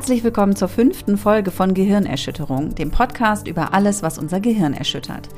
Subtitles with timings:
[0.00, 5.28] Herzlich willkommen zur fünften Folge von Gehirnerschütterung, dem Podcast über alles, was unser Gehirn erschüttert.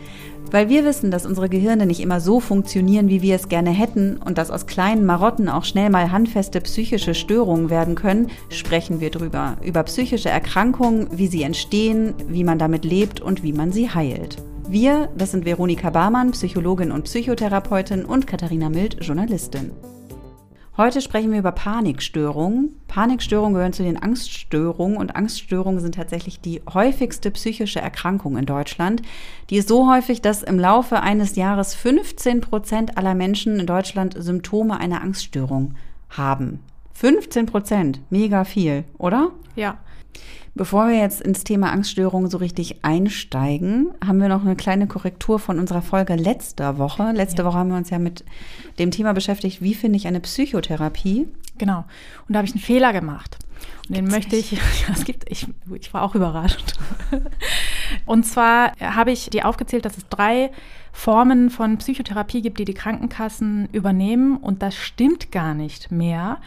[0.52, 4.18] Weil wir wissen, dass unsere Gehirne nicht immer so funktionieren, wie wir es gerne hätten
[4.18, 9.10] und dass aus kleinen Marotten auch schnell mal handfeste psychische Störungen werden können, sprechen wir
[9.10, 9.56] drüber.
[9.64, 14.36] Über psychische Erkrankungen, wie sie entstehen, wie man damit lebt und wie man sie heilt.
[14.68, 19.72] Wir, das sind Veronika Barmann, Psychologin und Psychotherapeutin und Katharina Mild, Journalistin.
[20.74, 22.80] Heute sprechen wir über Panikstörungen.
[22.88, 29.02] Panikstörungen gehören zu den Angststörungen und Angststörungen sind tatsächlich die häufigste psychische Erkrankung in Deutschland.
[29.50, 34.14] Die ist so häufig, dass im Laufe eines Jahres 15 Prozent aller Menschen in Deutschland
[34.18, 35.74] Symptome einer Angststörung
[36.08, 36.60] haben.
[36.94, 39.30] 15 Prozent, mega viel, oder?
[39.54, 39.76] Ja.
[40.54, 45.38] Bevor wir jetzt ins Thema Angststörungen so richtig einsteigen, haben wir noch eine kleine Korrektur
[45.38, 47.12] von unserer Folge letzter Woche.
[47.12, 47.48] Letzte ja.
[47.48, 48.22] Woche haben wir uns ja mit
[48.78, 51.26] dem Thema beschäftigt, wie finde ich eine Psychotherapie.
[51.56, 51.84] Genau.
[52.28, 53.38] Und da habe ich einen Fehler gemacht.
[53.88, 54.58] Und den möchte ich, ja,
[54.92, 55.46] es gibt, ich,
[55.80, 56.74] ich war auch überrascht.
[58.06, 60.50] Und zwar habe ich dir aufgezählt, dass es drei
[60.92, 64.36] Formen von Psychotherapie gibt, die die Krankenkassen übernehmen.
[64.36, 66.40] Und das stimmt gar nicht mehr.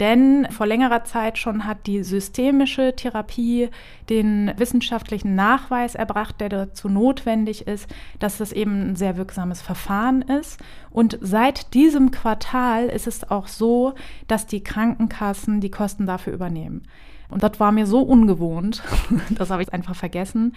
[0.00, 3.68] Denn vor längerer Zeit schon hat die systemische Therapie
[4.08, 7.88] den wissenschaftlichen Nachweis erbracht, der dazu notwendig ist,
[8.20, 10.60] dass das eben ein sehr wirksames Verfahren ist.
[10.90, 13.94] Und seit diesem Quartal ist es auch so,
[14.28, 16.82] dass die Krankenkassen die Kosten dafür übernehmen.
[17.28, 18.82] Und das war mir so ungewohnt,
[19.30, 20.54] das habe ich einfach vergessen.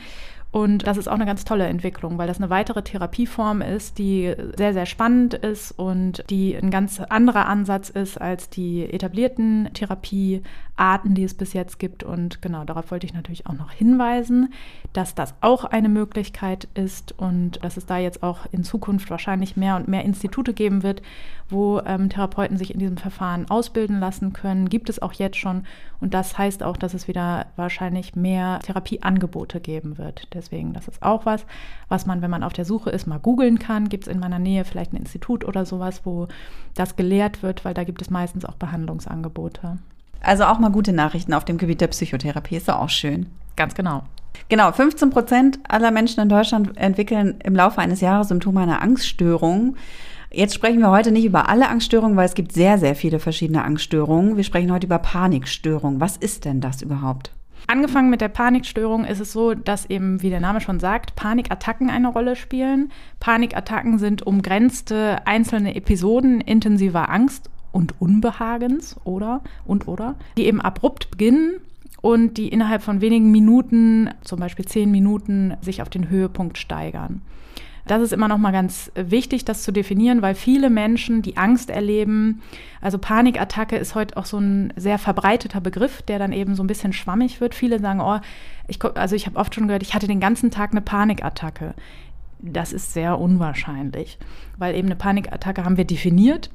[0.51, 4.35] Und das ist auch eine ganz tolle Entwicklung, weil das eine weitere Therapieform ist, die
[4.57, 9.69] sehr, sehr spannend ist und die ein ganz anderer Ansatz ist als die etablierten
[10.81, 12.03] Therapiearten, die es bis jetzt gibt.
[12.03, 14.51] Und genau darauf wollte ich natürlich auch noch hinweisen,
[14.93, 19.55] dass das auch eine Möglichkeit ist und dass es da jetzt auch in Zukunft wahrscheinlich
[19.55, 21.01] mehr und mehr Institute geben wird,
[21.49, 24.69] wo ähm, Therapeuten sich in diesem Verfahren ausbilden lassen können.
[24.69, 25.63] Gibt es auch jetzt schon.
[25.99, 30.33] Und das heißt auch, dass es wieder wahrscheinlich mehr Therapieangebote geben wird.
[30.33, 31.45] Deswegen, das ist auch was,
[31.89, 33.89] was man, wenn man auf der Suche ist, mal googeln kann.
[33.89, 36.27] Gibt es in meiner Nähe vielleicht ein Institut oder sowas, wo
[36.73, 39.77] das gelehrt wird, weil da gibt es meistens auch Behandlungsangebote.
[40.21, 43.27] Also auch mal gute Nachrichten auf dem Gebiet der Psychotherapie, ist doch auch schön.
[43.55, 44.03] Ganz genau.
[44.49, 49.75] Genau, 15 Prozent aller Menschen in Deutschland entwickeln im Laufe eines Jahres Symptome einer Angststörung.
[50.31, 53.63] Jetzt sprechen wir heute nicht über alle Angststörungen, weil es gibt sehr, sehr viele verschiedene
[53.63, 54.37] Angststörungen.
[54.37, 55.99] Wir sprechen heute über Panikstörungen.
[55.99, 57.31] Was ist denn das überhaupt?
[57.67, 61.89] Angefangen mit der Panikstörung ist es so, dass eben, wie der Name schon sagt, Panikattacken
[61.89, 62.91] eine Rolle spielen.
[63.19, 71.11] Panikattacken sind umgrenzte einzelne Episoden intensiver Angst und Unbehagens oder und oder, die eben abrupt
[71.11, 71.53] beginnen
[72.01, 77.21] und die innerhalb von wenigen Minuten, zum Beispiel zehn Minuten, sich auf den Höhepunkt steigern.
[77.87, 81.69] Das ist immer noch mal ganz wichtig, das zu definieren, weil viele Menschen, die Angst
[81.69, 82.41] erleben,
[82.79, 86.67] also Panikattacke ist heute auch so ein sehr verbreiteter Begriff, der dann eben so ein
[86.67, 87.55] bisschen schwammig wird.
[87.55, 88.19] Viele sagen, oh,
[88.67, 91.73] ich, also ich habe oft schon gehört, ich hatte den ganzen Tag eine Panikattacke.
[92.39, 94.17] Das ist sehr unwahrscheinlich,
[94.57, 96.49] weil eben eine Panikattacke haben wir definiert.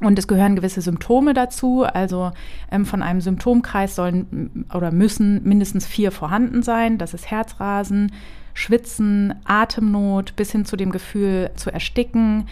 [0.00, 1.84] Und es gehören gewisse Symptome dazu.
[1.84, 2.32] Also
[2.70, 6.98] ähm, von einem Symptomkreis sollen oder müssen mindestens vier vorhanden sein.
[6.98, 8.12] Das ist Herzrasen,
[8.54, 12.46] Schwitzen, Atemnot bis hin zu dem Gefühl zu ersticken.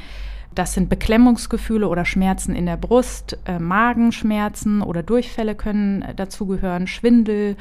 [0.55, 6.87] Das sind Beklemmungsgefühle oder Schmerzen in der Brust, äh, Magenschmerzen oder Durchfälle können äh, dazugehören,
[6.87, 7.57] Schwindel,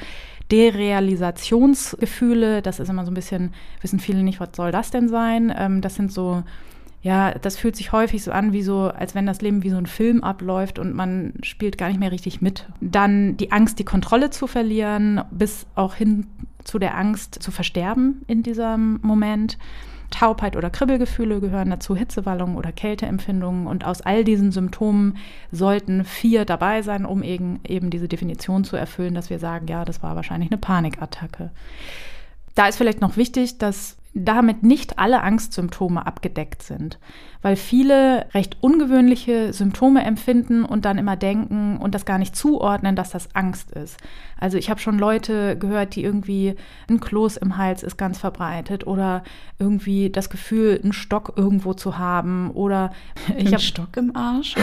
[0.51, 2.61] Derealisationsgefühle.
[2.61, 5.53] Das ist immer so ein bisschen, wissen viele nicht, was soll das denn sein?
[5.55, 6.43] Ähm, das sind so
[7.07, 9.77] ja, das fühlt sich häufig so an, wie so, als wenn das Leben wie so
[9.77, 12.67] ein Film abläuft und man spielt gar nicht mehr richtig mit.
[12.81, 16.27] Dann die Angst, die Kontrolle zu verlieren, bis auch hin
[16.65, 19.57] zu der Angst zu versterben in diesem Moment.
[20.11, 23.67] Taubheit oder Kribbelgefühle gehören dazu, Hitzewallungen oder Kälteempfindungen.
[23.67, 25.15] Und aus all diesen Symptomen
[25.49, 29.85] sollten vier dabei sein, um eben, eben diese Definition zu erfüllen, dass wir sagen, ja,
[29.85, 31.51] das war wahrscheinlich eine Panikattacke.
[32.53, 33.95] Da ist vielleicht noch wichtig, dass
[34.25, 36.97] damit nicht alle Angstsymptome abgedeckt sind,
[37.41, 42.95] weil viele recht ungewöhnliche Symptome empfinden und dann immer denken und das gar nicht zuordnen,
[42.95, 43.97] dass das Angst ist.
[44.39, 46.55] Also ich habe schon Leute gehört, die irgendwie
[46.89, 49.23] ein Kloß im Hals ist ganz verbreitet oder
[49.59, 52.91] irgendwie das Gefühl, einen Stock irgendwo zu haben oder
[53.37, 54.55] ich habe Stock im Arsch.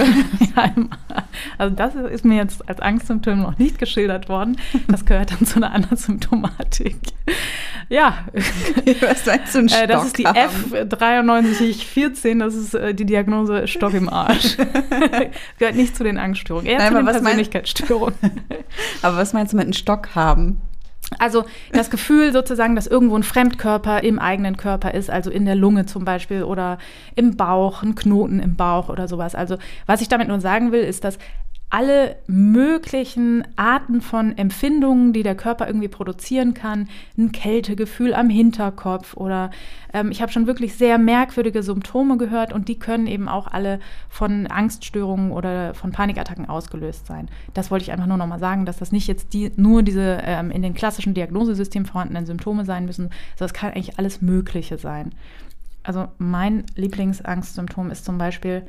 [1.59, 4.57] also das ist mir jetzt als Angstsymptom noch nicht geschildert worden.
[4.89, 6.97] Das gehört dann zu einer anderen Symptomatik.
[7.89, 8.25] Ja.
[9.01, 13.67] Was meinst du, einen Stock äh, Das ist die F9314, das ist äh, die Diagnose
[13.67, 14.57] Stock im Arsch.
[15.59, 18.15] gehört nicht zu den Angststörungen, eher Nein, zu den Persönlichkeitsstörungen.
[19.03, 20.61] aber was meinst du mit einem Stock haben?
[21.19, 25.55] Also das Gefühl sozusagen, dass irgendwo ein Fremdkörper im eigenen Körper ist, also in der
[25.55, 26.79] Lunge zum Beispiel oder
[27.15, 29.35] im Bauch, ein Knoten im Bauch oder sowas.
[29.35, 31.19] Also was ich damit nur sagen will, ist, dass
[31.75, 36.89] alle möglichen Arten von Empfindungen, die der Körper irgendwie produzieren kann.
[37.19, 39.51] Ein Kältegefühl am Hinterkopf oder
[39.93, 43.81] ähm, ich habe schon wirklich sehr merkwürdige Symptome gehört und die können eben auch alle
[44.09, 47.29] von Angststörungen oder von Panikattacken ausgelöst sein.
[47.55, 50.53] Das wollte ich einfach nur nochmal sagen, dass das nicht jetzt die, nur diese ähm,
[50.53, 55.11] in den klassischen Diagnosesystemen vorhandenen Symptome sein müssen, sondern es kann eigentlich alles Mögliche sein.
[55.83, 58.63] Also mein Lieblingsangstsymptom ist zum Beispiel,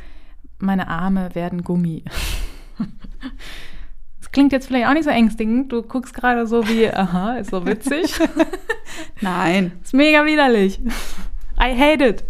[0.58, 2.04] meine Arme werden Gummi.
[4.20, 5.72] Das klingt jetzt vielleicht auch nicht so ängstigend.
[5.72, 8.14] Du guckst gerade so wie, aha, ist so witzig.
[9.22, 9.74] Nein.
[9.84, 10.80] Ist mega widerlich.
[11.60, 12.24] I hate it.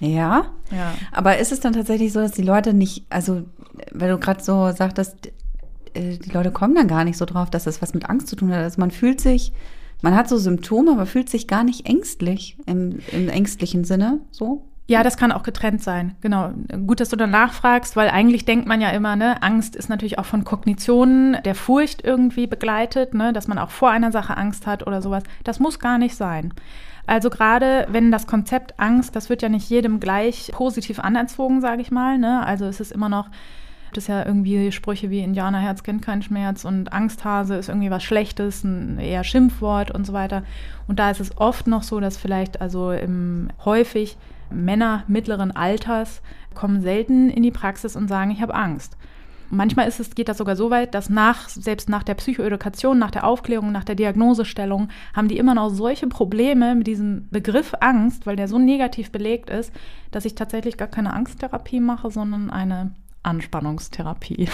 [0.00, 0.52] Ja?
[0.70, 0.94] Ja.
[1.12, 3.42] Aber ist es dann tatsächlich so, dass die Leute nicht, also,
[3.92, 5.32] weil du gerade so sagtest,
[5.94, 8.36] äh, die Leute kommen dann gar nicht so drauf, dass das was mit Angst zu
[8.36, 8.58] tun hat.
[8.58, 9.52] Also man fühlt sich,
[10.02, 14.67] man hat so Symptome, aber fühlt sich gar nicht ängstlich im, im ängstlichen Sinne, so?
[14.88, 16.16] Ja, das kann auch getrennt sein.
[16.22, 16.50] Genau.
[16.86, 20.18] Gut, dass du dann nachfragst, weil eigentlich denkt man ja immer, ne, Angst ist natürlich
[20.18, 24.66] auch von Kognitionen der Furcht irgendwie begleitet, ne, dass man auch vor einer Sache Angst
[24.66, 25.24] hat oder sowas.
[25.44, 26.54] Das muss gar nicht sein.
[27.06, 31.82] Also gerade wenn das Konzept Angst, das wird ja nicht jedem gleich positiv anerzogen, sage
[31.82, 32.16] ich mal.
[32.16, 32.44] Ne?
[32.46, 33.28] Also es ist immer noch,
[33.92, 38.04] das ist ja irgendwie Sprüche wie Indianerherz kennt keinen Schmerz und Angsthase ist irgendwie was
[38.04, 40.44] Schlechtes, ein eher Schimpfwort und so weiter.
[40.86, 44.16] Und da ist es oft noch so, dass vielleicht also im, häufig
[44.50, 46.22] Männer mittleren Alters
[46.54, 48.96] kommen selten in die Praxis und sagen, ich habe Angst.
[49.50, 53.10] Manchmal ist es, geht das sogar so weit, dass nach, selbst nach der Psychoedukation, nach
[53.10, 58.26] der Aufklärung, nach der Diagnosestellung, haben die immer noch solche Probleme mit diesem Begriff Angst,
[58.26, 59.72] weil der so negativ belegt ist,
[60.10, 62.92] dass ich tatsächlich gar keine Angsttherapie mache, sondern eine
[63.28, 64.48] Anspannungstherapie.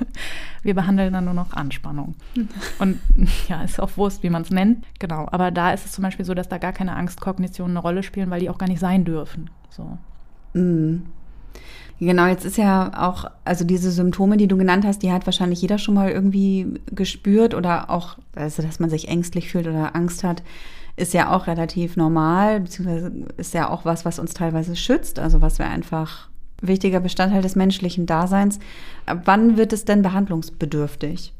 [0.62, 2.14] Wir behandeln dann nur noch Anspannung.
[2.78, 3.00] Und
[3.48, 4.84] ja, ist auch Wurst, wie man es nennt.
[4.98, 5.26] Genau.
[5.32, 8.30] Aber da ist es zum Beispiel so, dass da gar keine Angstkognitionen eine Rolle spielen,
[8.30, 9.50] weil die auch gar nicht sein dürfen.
[9.70, 9.98] So.
[10.52, 11.06] Mhm.
[11.98, 15.60] Genau, jetzt ist ja auch, also diese Symptome, die du genannt hast, die hat wahrscheinlich
[15.60, 20.24] jeder schon mal irgendwie gespürt oder auch, also dass man sich ängstlich fühlt oder Angst
[20.24, 20.42] hat,
[20.96, 25.42] ist ja auch relativ normal, beziehungsweise ist ja auch was, was uns teilweise schützt, also
[25.42, 26.29] was wir einfach
[26.60, 28.58] wichtiger Bestandteil des menschlichen Daseins.
[29.06, 31.32] Wann wird es denn behandlungsbedürftig?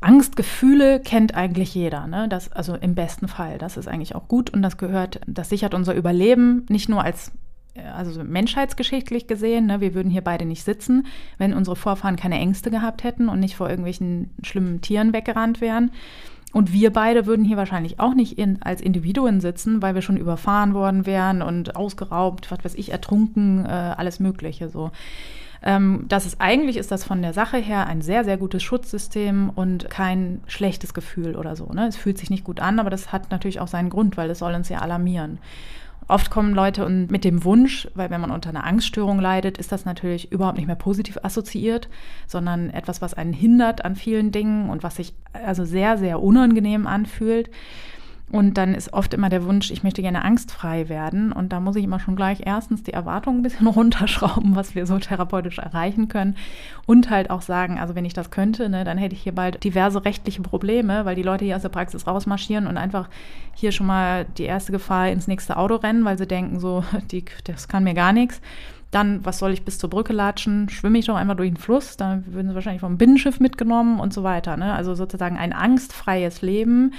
[0.00, 2.28] Angstgefühle kennt eigentlich jeder, ne?
[2.28, 3.58] Das, also im besten Fall.
[3.58, 7.32] Das ist eigentlich auch gut und das gehört, das sichert unser Überleben nicht nur als
[7.94, 11.06] also menschheitsgeschichtlich gesehen, ne, wir würden hier beide nicht sitzen,
[11.38, 15.90] wenn unsere Vorfahren keine Ängste gehabt hätten und nicht vor irgendwelchen schlimmen Tieren weggerannt wären.
[16.56, 20.16] Und wir beide würden hier wahrscheinlich auch nicht in, als Individuen sitzen, weil wir schon
[20.16, 24.90] überfahren worden wären und ausgeraubt, was weiß ich, ertrunken, äh, alles Mögliche so.
[25.62, 29.50] Ähm, das ist eigentlich ist das von der Sache her ein sehr, sehr gutes Schutzsystem
[29.54, 31.66] und kein schlechtes Gefühl oder so.
[31.66, 31.88] Ne?
[31.88, 34.38] Es fühlt sich nicht gut an, aber das hat natürlich auch seinen Grund, weil es
[34.38, 35.36] soll uns ja alarmieren.
[36.08, 39.72] Oft kommen Leute und mit dem Wunsch, weil wenn man unter einer Angststörung leidet, ist
[39.72, 41.88] das natürlich überhaupt nicht mehr positiv assoziiert,
[42.28, 46.86] sondern etwas, was einen hindert an vielen Dingen und was sich also sehr, sehr unangenehm
[46.86, 47.50] anfühlt.
[48.32, 51.30] Und dann ist oft immer der Wunsch, ich möchte gerne angstfrei werden.
[51.30, 54.84] Und da muss ich immer schon gleich erstens die Erwartungen ein bisschen runterschrauben, was wir
[54.86, 56.36] so therapeutisch erreichen können.
[56.86, 59.62] Und halt auch sagen, also wenn ich das könnte, ne, dann hätte ich hier bald
[59.62, 63.08] diverse rechtliche Probleme, weil die Leute hier aus der Praxis rausmarschieren und einfach
[63.54, 66.82] hier schon mal die erste Gefahr ins nächste Auto rennen, weil sie denken, so,
[67.12, 68.40] die, das kann mir gar nichts.
[68.90, 70.68] Dann, was soll ich bis zur Brücke latschen?
[70.68, 71.96] Schwimme ich doch einfach durch den Fluss?
[71.96, 74.56] Dann würden sie wahrscheinlich vom Binnenschiff mitgenommen und so weiter.
[74.56, 74.72] Ne?
[74.72, 76.92] Also sozusagen ein angstfreies Leben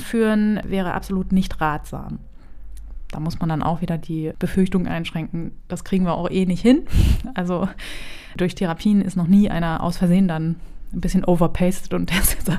[0.00, 2.18] führen wäre absolut nicht ratsam.
[3.10, 6.62] Da muss man dann auch wieder die Befürchtung einschränken, das kriegen wir auch eh nicht
[6.62, 6.82] hin.
[7.34, 7.68] Also
[8.36, 10.56] durch Therapien ist noch nie einer aus Versehen dann
[10.92, 12.50] ein bisschen overpaced und der ist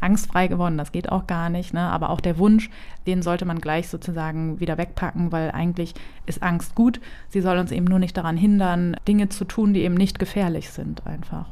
[0.00, 0.78] angstfrei geworden.
[0.78, 1.72] Das geht auch gar nicht.
[1.72, 1.80] Ne?
[1.80, 2.70] Aber auch der Wunsch,
[3.06, 5.94] den sollte man gleich sozusagen wieder wegpacken, weil eigentlich
[6.26, 7.00] ist Angst gut.
[7.28, 10.70] Sie soll uns eben nur nicht daran hindern, Dinge zu tun, die eben nicht gefährlich
[10.70, 11.46] sind einfach.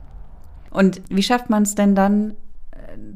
[0.71, 2.35] Und wie schafft man es denn dann,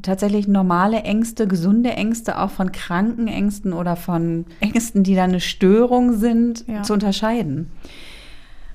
[0.01, 5.39] tatsächlich normale Ängste, gesunde Ängste, auch von kranken Ängsten oder von Ängsten, die dann eine
[5.39, 6.83] Störung sind, ja.
[6.83, 7.71] zu unterscheiden?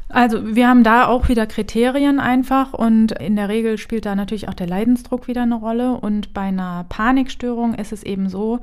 [0.08, 4.48] Also wir haben da auch wieder Kriterien einfach und in der Regel spielt da natürlich
[4.48, 5.92] auch der Leidensdruck wieder eine Rolle.
[5.92, 8.60] Und bei einer Panikstörung ist es eben so,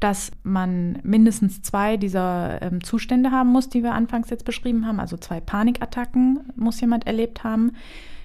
[0.00, 5.00] dass man mindestens zwei dieser ähm, Zustände haben muss, die wir anfangs jetzt beschrieben haben.
[5.00, 7.72] Also zwei Panikattacken muss jemand erlebt haben.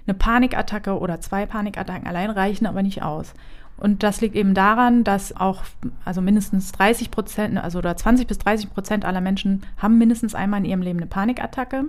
[0.07, 3.33] Eine Panikattacke oder zwei Panikattacken allein reichen aber nicht aus.
[3.77, 5.63] Und das liegt eben daran, dass auch,
[6.03, 10.61] also mindestens 30 Prozent, also oder 20 bis 30 Prozent aller Menschen haben mindestens einmal
[10.61, 11.85] in ihrem Leben eine Panikattacke.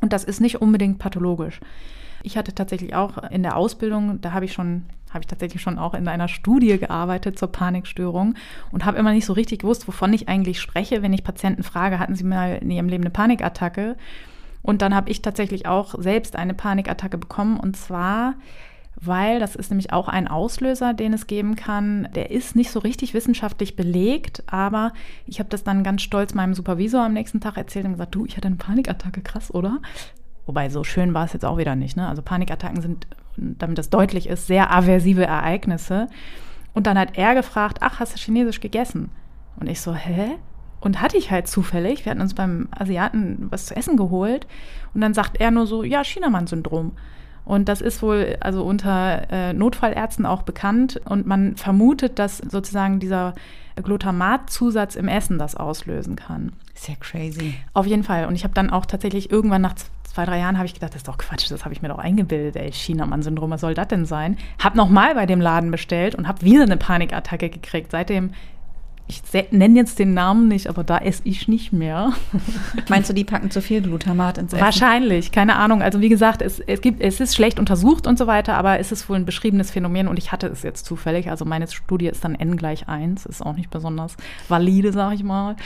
[0.00, 1.60] Und das ist nicht unbedingt pathologisch.
[2.22, 5.78] Ich hatte tatsächlich auch in der Ausbildung, da habe ich schon, habe ich tatsächlich schon
[5.78, 8.34] auch in einer Studie gearbeitet zur Panikstörung
[8.70, 11.98] und habe immer nicht so richtig gewusst, wovon ich eigentlich spreche, wenn ich Patienten frage,
[11.98, 13.96] hatten sie mal in ihrem Leben eine Panikattacke?
[14.62, 17.58] Und dann habe ich tatsächlich auch selbst eine Panikattacke bekommen.
[17.58, 18.34] Und zwar,
[18.96, 22.08] weil das ist nämlich auch ein Auslöser, den es geben kann.
[22.14, 24.92] Der ist nicht so richtig wissenschaftlich belegt, aber
[25.26, 28.24] ich habe das dann ganz stolz meinem Supervisor am nächsten Tag erzählt und gesagt, du,
[28.24, 29.80] ich hatte eine Panikattacke, krass, oder?
[30.46, 31.96] Wobei so schön war es jetzt auch wieder nicht.
[31.96, 32.08] Ne?
[32.08, 36.08] Also Panikattacken sind, damit das deutlich ist, sehr aversive Ereignisse.
[36.74, 39.10] Und dann hat er gefragt, ach, hast du Chinesisch gegessen?
[39.58, 40.36] Und ich so, hä?
[40.82, 42.04] Und hatte ich halt zufällig.
[42.04, 44.48] Wir hatten uns beim Asiaten was zu essen geholt.
[44.94, 46.92] Und dann sagt er nur so, ja, Chinamann-Syndrom.
[47.44, 51.00] Und das ist wohl also unter äh, Notfallärzten auch bekannt.
[51.04, 53.34] Und man vermutet, dass sozusagen dieser
[53.80, 56.52] Glutamatzusatz im Essen das auslösen kann.
[56.74, 57.54] Sehr crazy.
[57.74, 58.26] Auf jeden Fall.
[58.26, 61.02] Und ich habe dann auch tatsächlich irgendwann nach zwei, drei Jahren habe ich gedacht, das
[61.02, 64.04] ist doch Quatsch, das habe ich mir doch eingebildet, ey, Chinamann-Syndrom, was soll das denn
[64.04, 64.36] sein?
[64.58, 67.92] Hab nochmal bei dem Laden bestellt und habe wieder eine Panikattacke gekriegt.
[67.92, 68.32] Seitdem
[69.12, 72.12] ich nenne jetzt den Namen nicht, aber da esse ich nicht mehr.
[72.88, 74.64] Meinst du, die packen zu viel Glutamat ins Essen?
[74.64, 75.82] Wahrscheinlich, keine Ahnung.
[75.82, 78.92] Also wie gesagt, es, es, gibt, es ist schlecht untersucht und so weiter, aber es
[78.92, 81.30] ist wohl ein beschriebenes Phänomen und ich hatte es jetzt zufällig.
[81.30, 84.16] Also meine Studie ist dann n gleich 1, ist auch nicht besonders
[84.48, 85.56] valide, sage ich mal.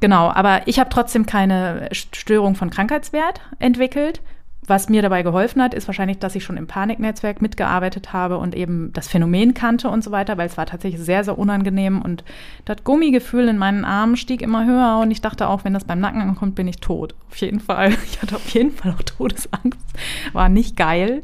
[0.00, 4.20] Genau, aber ich habe trotzdem keine Störung von Krankheitswert entwickelt
[4.66, 8.54] was mir dabei geholfen hat, ist wahrscheinlich, dass ich schon im Paniknetzwerk mitgearbeitet habe und
[8.54, 12.24] eben das Phänomen kannte und so weiter, weil es war tatsächlich sehr, sehr unangenehm und
[12.64, 16.00] das Gummigefühl in meinen Armen stieg immer höher und ich dachte auch, wenn das beim
[16.00, 17.14] Nacken ankommt, bin ich tot.
[17.30, 17.94] Auf jeden Fall.
[18.14, 19.80] Ich hatte auf jeden Fall auch Todesangst.
[20.32, 21.22] War nicht geil.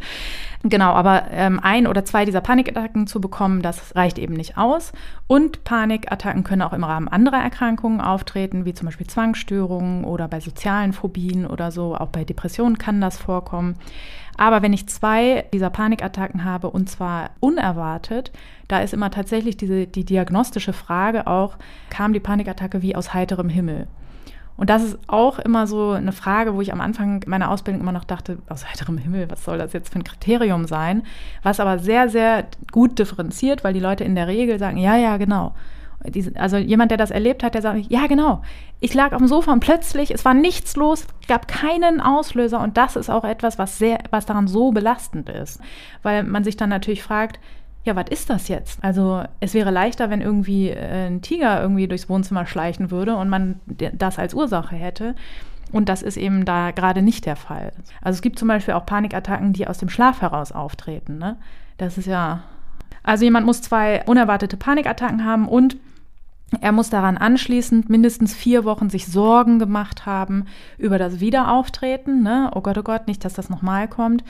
[0.62, 4.93] Genau, aber ähm, ein oder zwei dieser Panikattacken zu bekommen, das reicht eben nicht aus.
[5.26, 10.40] Und Panikattacken können auch im Rahmen anderer Erkrankungen auftreten, wie zum Beispiel Zwangsstörungen oder bei
[10.40, 11.97] sozialen Phobien oder so.
[11.97, 13.76] Auch bei Depressionen kann das vorkommen.
[14.37, 18.31] Aber wenn ich zwei dieser Panikattacken habe und zwar unerwartet,
[18.69, 21.57] da ist immer tatsächlich diese, die diagnostische Frage auch,
[21.88, 23.87] kam die Panikattacke wie aus heiterem Himmel?
[24.61, 27.93] Und das ist auch immer so eine Frage, wo ich am Anfang meiner Ausbildung immer
[27.93, 31.05] noch dachte, aus heiterem Himmel, was soll das jetzt für ein Kriterium sein?
[31.43, 35.17] Was aber sehr, sehr gut differenziert, weil die Leute in der Regel sagen, ja, ja,
[35.17, 35.55] genau.
[36.35, 38.43] Also jemand, der das erlebt hat, der sagt, ja, genau.
[38.81, 42.76] Ich lag auf dem Sofa und plötzlich, es war nichts los, gab keinen Auslöser und
[42.76, 45.59] das ist auch etwas, was sehr, was daran so belastend ist.
[46.02, 47.40] Weil man sich dann natürlich fragt,
[47.84, 48.82] ja, was ist das jetzt?
[48.84, 53.28] Also es wäre leichter, wenn irgendwie äh, ein Tiger irgendwie durchs Wohnzimmer schleichen würde und
[53.28, 55.14] man das als Ursache hätte.
[55.72, 57.72] Und das ist eben da gerade nicht der Fall.
[58.02, 61.18] Also es gibt zum Beispiel auch Panikattacken, die aus dem Schlaf heraus auftreten.
[61.18, 61.37] Ne?
[61.78, 62.42] Das ist ja.
[63.02, 65.76] Also jemand muss zwei unerwartete Panikattacken haben und
[66.60, 70.46] er muss daran anschließend mindestens vier Wochen sich Sorgen gemacht haben
[70.76, 72.22] über das Wiederauftreten.
[72.22, 72.50] Ne?
[72.54, 74.25] Oh Gott, oh Gott, nicht, dass das nochmal kommt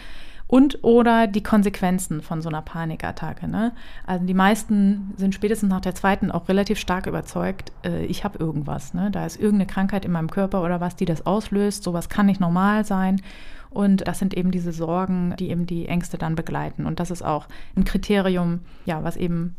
[0.51, 3.47] und oder die Konsequenzen von so einer Panikattacke.
[3.47, 3.71] Ne?
[4.05, 8.41] Also die meisten sind spätestens nach der zweiten auch relativ stark überzeugt, äh, ich habe
[8.41, 8.93] irgendwas.
[8.93, 9.13] Ne?
[9.13, 11.85] Da ist irgendeine Krankheit in meinem Körper oder was, die das auslöst.
[11.85, 13.23] Sowas kann nicht normal sein.
[13.71, 16.85] Und das sind eben diese Sorgen, die eben die Ängste dann begleiten.
[16.85, 19.55] Und das ist auch ein Kriterium, ja, was eben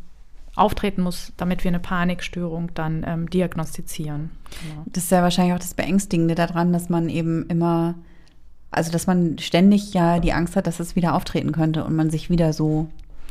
[0.58, 4.32] auftreten muss, damit wir eine Panikstörung dann ähm, diagnostizieren.
[4.68, 4.84] Genau.
[4.88, 7.96] Das ist ja wahrscheinlich auch das Beängstigende daran, dass man eben immer
[8.72, 12.10] also, dass man ständig ja die Angst hat, dass es wieder auftreten könnte und man
[12.10, 12.88] sich wieder so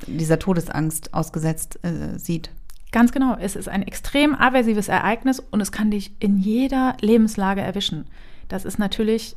[0.06, 2.50] dieser Todesangst ausgesetzt äh, sieht.
[2.92, 3.36] Ganz genau.
[3.40, 8.06] Es ist ein extrem aversives Ereignis und es kann dich in jeder Lebenslage erwischen.
[8.48, 9.36] Das ist natürlich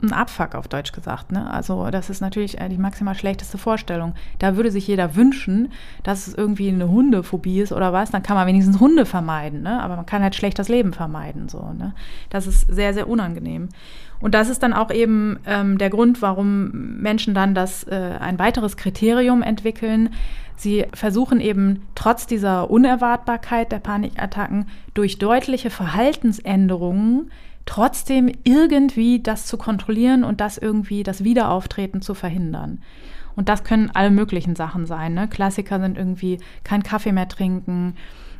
[0.00, 1.32] ein Abfuck auf Deutsch gesagt.
[1.32, 1.50] Ne?
[1.50, 4.14] Also das ist natürlich die maximal schlechteste Vorstellung.
[4.38, 5.72] Da würde sich jeder wünschen,
[6.04, 8.12] dass es irgendwie eine Hundephobie ist oder was.
[8.12, 9.62] Dann kann man wenigstens Hunde vermeiden.
[9.62, 9.82] Ne?
[9.82, 11.48] Aber man kann halt schlecht das Leben vermeiden.
[11.48, 11.94] So, ne?
[12.30, 13.70] Das ist sehr, sehr unangenehm.
[14.20, 18.38] Und das ist dann auch eben ähm, der Grund, warum Menschen dann das äh, ein
[18.38, 20.10] weiteres Kriterium entwickeln.
[20.56, 27.30] Sie versuchen eben trotz dieser Unerwartbarkeit der Panikattacken durch deutliche Verhaltensänderungen
[27.64, 32.80] trotzdem irgendwie das zu kontrollieren und das irgendwie das Wiederauftreten zu verhindern.
[33.36, 35.14] Und das können alle möglichen Sachen sein.
[35.14, 35.28] Ne?
[35.28, 37.94] Klassiker sind irgendwie kein Kaffee mehr trinken,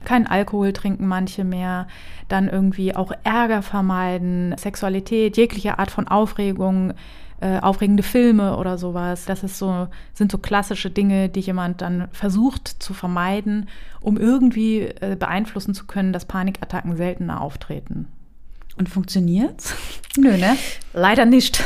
[0.05, 1.87] kein Alkohol trinken manche mehr,
[2.29, 6.95] dann irgendwie auch Ärger vermeiden, Sexualität, jegliche Art von Aufregung,
[7.41, 9.25] äh, aufregende Filme oder sowas.
[9.25, 13.69] Das ist so, sind so klassische Dinge, die jemand dann versucht zu vermeiden,
[14.01, 18.09] um irgendwie äh, beeinflussen zu können, dass Panikattacken seltener auftreten.
[18.79, 19.75] Und funktioniert's?
[20.17, 20.57] Nö, ne?
[20.93, 21.63] Leider nicht.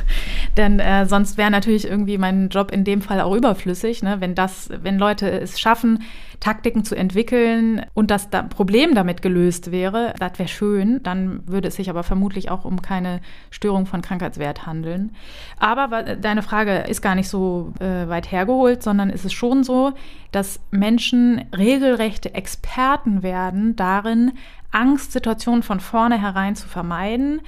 [0.56, 4.20] Denn äh, sonst wäre natürlich irgendwie mein Job in dem Fall auch überflüssig, ne?
[4.20, 6.02] wenn das, wenn Leute es schaffen,
[6.40, 11.02] Taktiken zu entwickeln und das da Problem damit gelöst wäre, das wäre schön.
[11.02, 15.14] Dann würde es sich aber vermutlich auch um keine Störung von Krankheitswert handeln.
[15.58, 19.92] Aber deine Frage ist gar nicht so äh, weit hergeholt, sondern ist es schon so,
[20.32, 24.32] dass Menschen regelrechte Experten werden darin,
[24.72, 27.40] Angstsituationen von vornherein zu vermeiden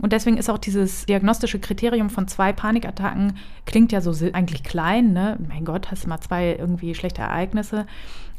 [0.00, 5.12] Und deswegen ist auch dieses diagnostische Kriterium von zwei Panikattacken, klingt ja so eigentlich klein,
[5.12, 5.36] ne?
[5.48, 7.86] Mein Gott, hast du mal zwei irgendwie schlechte Ereignisse.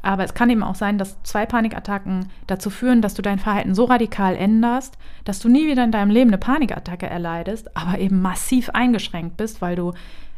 [0.01, 3.75] Aber es kann eben auch sein, dass zwei Panikattacken dazu führen, dass du dein Verhalten
[3.75, 8.22] so radikal änderst, dass du nie wieder in deinem Leben eine Panikattacke erleidest, aber eben
[8.22, 9.93] massiv eingeschränkt bist, weil du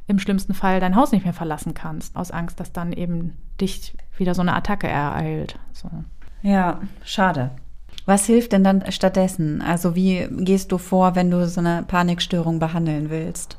[0.08, 3.96] im schlimmsten Fall dein Haus nicht mehr verlassen kannst, aus Angst, dass dann eben dich
[4.17, 5.60] wieder so eine Attacke ereilt.
[5.74, 5.89] So.
[6.41, 7.51] Ja, schade.
[8.05, 9.62] Was hilft denn dann stattdessen?
[9.62, 13.58] Also wie gehst du vor, wenn du so eine Panikstörung behandeln willst?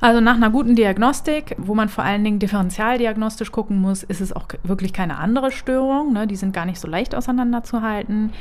[0.00, 4.34] Also nach einer guten Diagnostik, wo man vor allen Dingen differentialdiagnostisch gucken muss, ist es
[4.34, 6.12] auch wirklich keine andere Störung.
[6.12, 6.26] Ne?
[6.26, 8.32] Die sind gar nicht so leicht auseinanderzuhalten.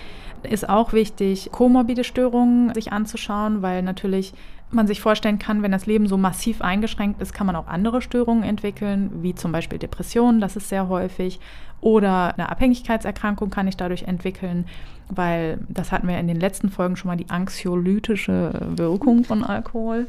[0.43, 4.33] Ist auch wichtig, komorbide Störungen sich anzuschauen, weil natürlich
[4.75, 8.01] man sich vorstellen kann, wenn das Leben so massiv eingeschränkt ist, kann man auch andere
[8.01, 11.39] Störungen entwickeln, wie zum Beispiel Depressionen, das ist sehr häufig,
[11.81, 14.65] oder eine Abhängigkeitserkrankung kann ich dadurch entwickeln,
[15.09, 20.07] weil das hatten wir in den letzten Folgen schon mal die anxiolytische Wirkung von Alkohol.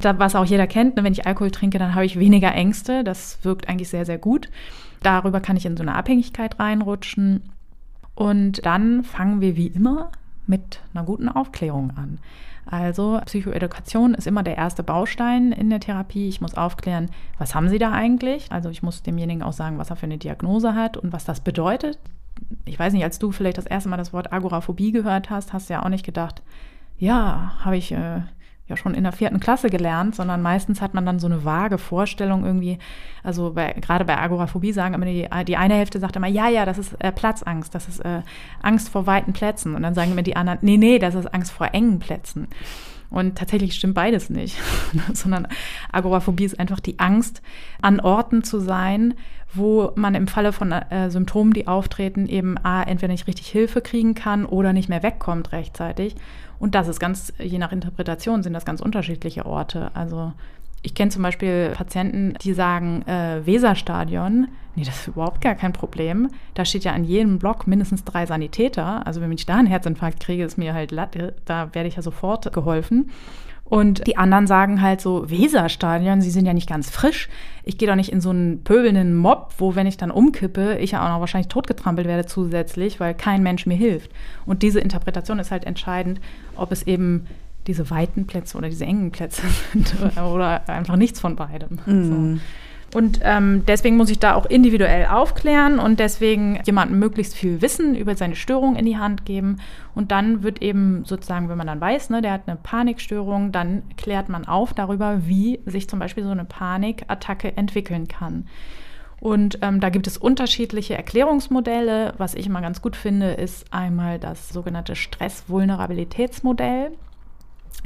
[0.00, 3.04] Was auch jeder kennt, ne, wenn ich Alkohol trinke, dann habe ich weniger Ängste.
[3.04, 4.48] Das wirkt eigentlich sehr, sehr gut.
[5.02, 7.42] Darüber kann ich in so eine Abhängigkeit reinrutschen.
[8.14, 10.10] Und dann fangen wir wie immer
[10.46, 12.18] mit einer guten Aufklärung an.
[12.70, 16.28] Also Psychoedukation ist immer der erste Baustein in der Therapie.
[16.28, 18.52] Ich muss aufklären, was haben Sie da eigentlich?
[18.52, 21.40] Also ich muss demjenigen auch sagen, was er für eine Diagnose hat und was das
[21.40, 21.98] bedeutet.
[22.66, 25.70] Ich weiß nicht, als du vielleicht das erste Mal das Wort Agoraphobie gehört hast, hast
[25.70, 26.42] du ja auch nicht gedacht,
[26.98, 28.20] ja, habe ich äh,
[28.68, 31.78] ja schon in der vierten Klasse gelernt, sondern meistens hat man dann so eine vage
[31.78, 32.78] Vorstellung irgendwie.
[33.22, 36.66] Also bei, gerade bei Agoraphobie sagen immer die, die eine Hälfte sagt immer, ja, ja,
[36.66, 38.22] das ist äh, Platzangst, das ist äh,
[38.62, 39.74] Angst vor weiten Plätzen.
[39.74, 42.48] Und dann sagen immer die anderen, nee, nee, das ist Angst vor engen Plätzen.
[43.10, 44.58] Und tatsächlich stimmt beides nicht,
[45.14, 45.48] sondern
[45.90, 47.40] Agoraphobie ist einfach die Angst,
[47.80, 49.14] an Orten zu sein,
[49.54, 53.80] wo man im Falle von äh, Symptomen, die auftreten, eben A, entweder nicht richtig Hilfe
[53.80, 56.16] kriegen kann oder nicht mehr wegkommt rechtzeitig.
[56.58, 59.90] Und das ist ganz, je nach Interpretation sind das ganz unterschiedliche Orte.
[59.94, 60.32] Also
[60.82, 65.72] ich kenne zum Beispiel Patienten, die sagen, äh, Weserstadion, nee, das ist überhaupt gar kein
[65.72, 66.30] Problem.
[66.54, 69.06] Da steht ja an jedem Block mindestens drei Sanitäter.
[69.06, 72.02] Also wenn ich da einen Herzinfarkt kriege, ist mir halt Latte, da werde ich ja
[72.02, 73.10] sofort geholfen.
[73.68, 77.28] Und die anderen sagen halt so, Weserstadion, sie sind ja nicht ganz frisch.
[77.64, 80.92] Ich gehe doch nicht in so einen pöbelnden Mob, wo, wenn ich dann umkippe, ich
[80.92, 84.10] ja auch noch wahrscheinlich totgetrampelt werde zusätzlich, weil kein Mensch mir hilft.
[84.46, 86.18] Und diese Interpretation ist halt entscheidend,
[86.56, 87.26] ob es eben
[87.66, 91.78] diese weiten Plätze oder diese engen Plätze sind oder einfach nichts von beidem.
[91.84, 92.04] Mm.
[92.36, 92.40] So.
[92.94, 97.94] Und ähm, deswegen muss ich da auch individuell aufklären und deswegen jemandem möglichst viel Wissen
[97.94, 99.58] über seine Störung in die Hand geben.
[99.94, 103.82] Und dann wird eben sozusagen, wenn man dann weiß, ne, der hat eine Panikstörung, dann
[103.98, 108.46] klärt man auf darüber, wie sich zum Beispiel so eine Panikattacke entwickeln kann.
[109.20, 112.14] Und ähm, da gibt es unterschiedliche Erklärungsmodelle.
[112.18, 116.92] Was ich immer ganz gut finde, ist einmal das sogenannte Stress-Vulnerabilitätsmodell.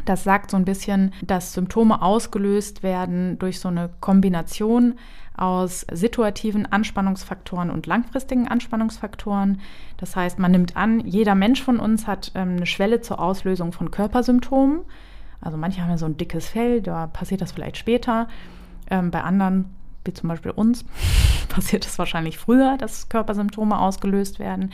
[0.04, 4.94] Das sagt so ein bisschen, dass Symptome ausgelöst werden durch so eine Kombination
[5.36, 9.60] aus situativen Anspannungsfaktoren und langfristigen Anspannungsfaktoren.
[9.96, 13.72] Das heißt, man nimmt an, jeder Mensch von uns hat ähm, eine Schwelle zur Auslösung
[13.72, 14.80] von Körpersymptomen.
[15.40, 18.28] Also manche haben ja so ein dickes Fell, da passiert das vielleicht später.
[18.90, 19.74] Ähm, bei anderen
[20.04, 20.84] wie zum Beispiel uns,
[21.48, 24.70] passiert es wahrscheinlich früher, dass Körpersymptome ausgelöst werden.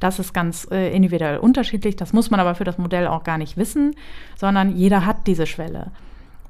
[0.00, 1.96] Das ist ganz äh, individuell unterschiedlich.
[1.96, 3.94] Das muss man aber für das Modell auch gar nicht wissen,
[4.36, 5.90] sondern jeder hat diese Schwelle.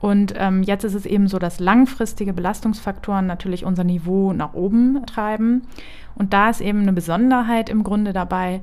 [0.00, 5.04] Und ähm, jetzt ist es eben so, dass langfristige Belastungsfaktoren natürlich unser Niveau nach oben
[5.06, 5.62] treiben.
[6.14, 8.62] Und da ist eben eine Besonderheit im Grunde dabei.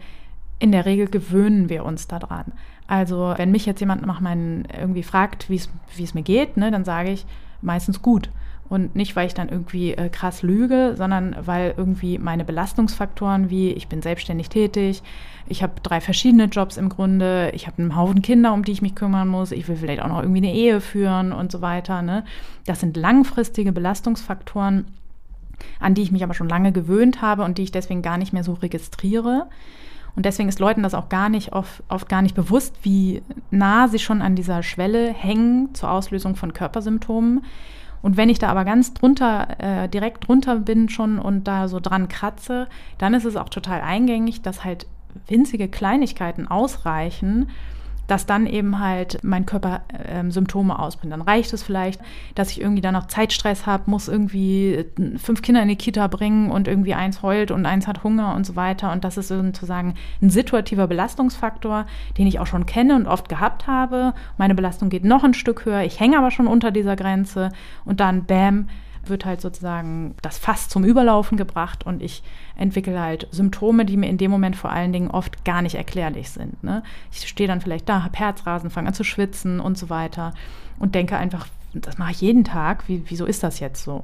[0.59, 2.53] In der Regel gewöhnen wir uns daran.
[2.87, 6.85] Also wenn mich jetzt jemand nach meinen irgendwie fragt, wie es mir geht, ne, dann
[6.85, 7.25] sage ich
[7.61, 8.29] meistens gut.
[8.67, 13.69] Und nicht, weil ich dann irgendwie äh, krass lüge, sondern weil irgendwie meine Belastungsfaktoren wie
[13.71, 15.03] ich bin selbstständig tätig,
[15.47, 18.81] ich habe drei verschiedene Jobs im Grunde, ich habe einen Haufen Kinder, um die ich
[18.81, 22.01] mich kümmern muss, ich will vielleicht auch noch irgendwie eine Ehe führen und so weiter.
[22.01, 22.23] Ne?
[22.65, 24.85] Das sind langfristige Belastungsfaktoren,
[25.79, 28.33] an die ich mich aber schon lange gewöhnt habe und die ich deswegen gar nicht
[28.33, 29.45] mehr so registriere.
[30.15, 33.87] Und deswegen ist Leuten das auch gar nicht oft, oft gar nicht bewusst, wie nah
[33.87, 37.43] sie schon an dieser Schwelle hängen zur Auslösung von Körpersymptomen
[38.01, 41.79] und wenn ich da aber ganz drunter, äh, direkt drunter bin schon und da so
[41.79, 44.87] dran kratze, dann ist es auch total eingängig, dass halt
[45.27, 47.49] winzige Kleinigkeiten ausreichen,
[48.07, 51.13] dass dann eben halt mein Körper ähm, Symptome ausbringt.
[51.13, 52.01] Dann reicht es vielleicht,
[52.35, 56.07] dass ich irgendwie dann noch Zeitstress habe, muss irgendwie äh, fünf Kinder in die Kita
[56.07, 58.91] bringen und irgendwie eins heult und eins hat Hunger und so weiter.
[58.91, 61.85] Und das ist sozusagen ein situativer Belastungsfaktor,
[62.17, 64.13] den ich auch schon kenne und oft gehabt habe.
[64.37, 67.49] Meine Belastung geht noch ein Stück höher, ich hänge aber schon unter dieser Grenze
[67.85, 68.67] und dann, bam,
[69.09, 72.23] wird halt sozusagen das Fass zum Überlaufen gebracht und ich
[72.55, 76.29] entwickle halt Symptome, die mir in dem Moment vor allen Dingen oft gar nicht erklärlich
[76.29, 76.63] sind.
[76.63, 76.83] Ne?
[77.11, 80.33] Ich stehe dann vielleicht da, habe Herzrasen, fange an zu schwitzen und so weiter
[80.79, 84.03] und denke einfach, das mache ich jeden Tag, wie, wieso ist das jetzt so?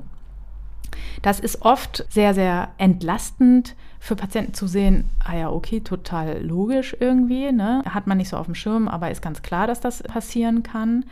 [1.22, 6.96] Das ist oft sehr, sehr entlastend für Patienten zu sehen, ah ja, okay, total logisch
[7.00, 7.84] irgendwie, ne?
[7.88, 11.06] Hat man nicht so auf dem Schirm, aber ist ganz klar, dass das passieren kann.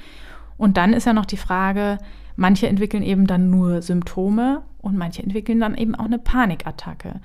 [0.57, 1.99] Und dann ist ja noch die Frage,
[2.39, 7.19] manche entwickeln eben dann nur Symptome und manche entwickeln dann eben auch eine Panikattacke.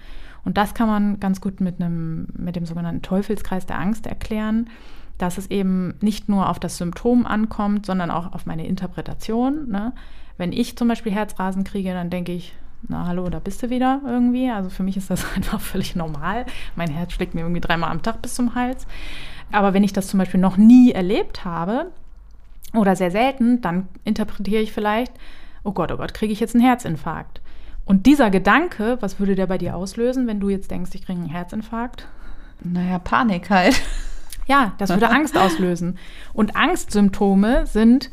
[0.45, 4.69] Und das kann man ganz gut mit, einem, mit dem sogenannten Teufelskreis der Angst erklären,
[5.17, 9.71] dass es eben nicht nur auf das Symptom ankommt, sondern auch auf meine Interpretation.
[9.71, 9.93] Ne?
[10.37, 12.55] Wenn ich zum Beispiel Herzrasen kriege, dann denke ich,
[12.89, 14.51] na hallo, da bist du wieder irgendwie.
[14.51, 16.45] Also für mich ist das einfach völlig normal.
[16.75, 18.89] Mein Herz schlägt mir irgendwie dreimal am Tag bis zum Hals.
[19.53, 21.93] Aber wenn ich das zum Beispiel noch nie erlebt habe
[22.77, 25.13] oder sehr selten, dann interpretiere ich vielleicht,
[25.63, 27.41] oh Gott, oh Gott, kriege ich jetzt einen Herzinfarkt.
[27.85, 31.19] Und dieser Gedanke, was würde der bei dir auslösen, wenn du jetzt denkst, ich kriege
[31.19, 32.07] einen Herzinfarkt?
[32.63, 33.81] Naja, Panik halt.
[34.47, 35.99] Ja, das würde Angst auslösen.
[36.33, 38.11] Und Angstsymptome sind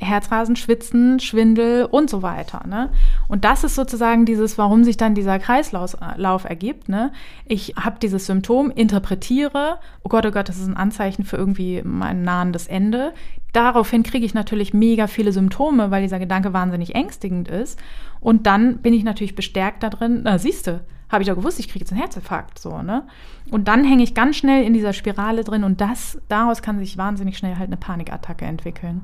[0.00, 2.64] Herzrasen, Schwitzen, Schwindel und so weiter.
[2.66, 2.90] Ne?
[3.26, 6.88] Und das ist sozusagen dieses, warum sich dann dieser Kreislauf äh, ergibt.
[6.88, 7.12] Ne?
[7.46, 11.82] Ich habe dieses Symptom, interpretiere, oh Gott, oh Gott, das ist ein Anzeichen für irgendwie
[11.84, 13.12] mein nahendes Ende.
[13.52, 17.78] Daraufhin kriege ich natürlich mega viele Symptome, weil dieser Gedanke wahnsinnig ängstigend ist.
[18.20, 21.68] Und dann bin ich natürlich bestärkt da drin, na siehste, habe ich doch gewusst, ich
[21.68, 22.58] kriege jetzt einen Herzinfarkt.
[22.58, 23.04] So, ne?
[23.50, 26.98] Und dann hänge ich ganz schnell in dieser Spirale drin und das, daraus kann sich
[26.98, 29.02] wahnsinnig schnell halt eine Panikattacke entwickeln.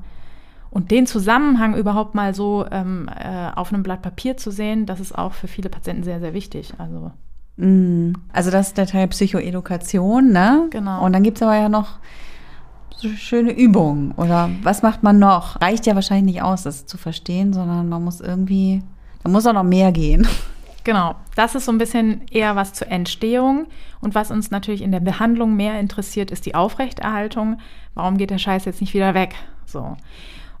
[0.69, 4.99] Und den Zusammenhang überhaupt mal so ähm, äh, auf einem Blatt Papier zu sehen, das
[4.99, 6.73] ist auch für viele Patienten sehr, sehr wichtig.
[6.77, 7.11] Also,
[7.55, 8.13] mm.
[8.33, 10.67] also das ist der Teil Psychoedukation, ne?
[10.71, 11.03] Genau.
[11.03, 11.99] Und dann gibt es aber ja noch
[13.17, 14.11] schöne Übungen.
[14.13, 15.61] Oder was macht man noch?
[15.61, 18.81] Reicht ja wahrscheinlich nicht aus, das zu verstehen, sondern man muss irgendwie,
[19.23, 20.27] da muss auch noch mehr gehen.
[20.85, 23.65] Genau, das ist so ein bisschen eher was zur Entstehung.
[24.01, 27.57] Und was uns natürlich in der Behandlung mehr interessiert, ist die Aufrechterhaltung.
[27.95, 29.33] Warum geht der Scheiß jetzt nicht wieder weg?
[29.65, 29.97] So.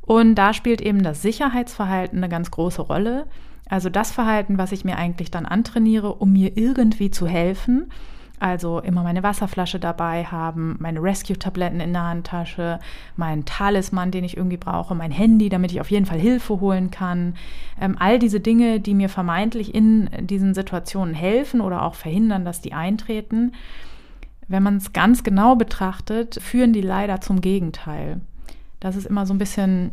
[0.01, 3.27] Und da spielt eben das Sicherheitsverhalten eine ganz große Rolle.
[3.67, 7.91] Also das Verhalten, was ich mir eigentlich dann antrainiere, um mir irgendwie zu helfen.
[8.39, 12.79] Also immer meine Wasserflasche dabei haben, meine Rescue-Tabletten in der Handtasche,
[13.15, 16.91] meinen Talisman, den ich irgendwie brauche, mein Handy, damit ich auf jeden Fall Hilfe holen
[16.91, 17.35] kann.
[17.79, 22.61] Ähm, all diese Dinge, die mir vermeintlich in diesen Situationen helfen oder auch verhindern, dass
[22.61, 23.53] die eintreten.
[24.47, 28.19] Wenn man es ganz genau betrachtet, führen die leider zum Gegenteil.
[28.79, 29.91] Das ist immer so ein bisschen,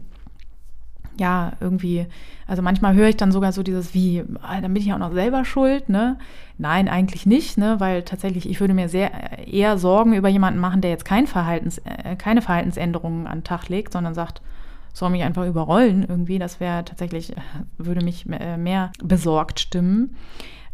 [1.18, 2.06] ja, irgendwie,
[2.46, 5.12] also manchmal höre ich dann sogar so dieses wie, ah, dann bin ich auch noch
[5.12, 6.18] selber schuld, ne?
[6.58, 7.76] Nein, eigentlich nicht, ne?
[7.78, 11.78] Weil tatsächlich, ich würde mir sehr eher Sorgen über jemanden machen, der jetzt kein Verhaltens,
[11.78, 14.42] äh, keine Verhaltensänderungen an den Tag legt, sondern sagt,
[14.92, 16.38] soll mich einfach überrollen irgendwie.
[16.38, 17.34] Das wäre tatsächlich,
[17.78, 20.14] würde mich mehr besorgt stimmen.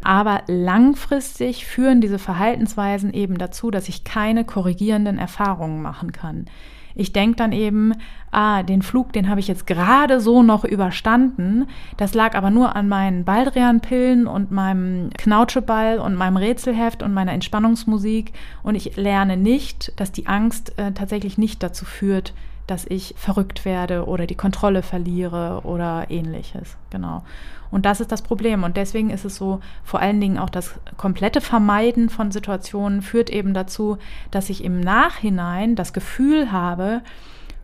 [0.03, 6.45] Aber langfristig führen diese Verhaltensweisen eben dazu, dass ich keine korrigierenden Erfahrungen machen kann.
[6.99, 7.93] Ich denke dann eben,
[8.29, 11.65] ah, den Flug, den habe ich jetzt gerade so noch überstanden.
[11.95, 17.31] Das lag aber nur an meinen Baldrian-Pillen und meinem Knautscheball und meinem Rätselheft und meiner
[17.31, 18.33] Entspannungsmusik.
[18.63, 22.33] Und ich lerne nicht, dass die Angst äh, tatsächlich nicht dazu führt,
[22.69, 26.77] dass ich verrückt werde oder die Kontrolle verliere oder ähnliches.
[26.89, 27.23] Genau.
[27.71, 28.63] Und das ist das Problem.
[28.63, 33.29] Und deswegen ist es so, vor allen Dingen auch das komplette Vermeiden von Situationen führt
[33.29, 33.97] eben dazu,
[34.31, 37.01] dass ich im Nachhinein das Gefühl habe,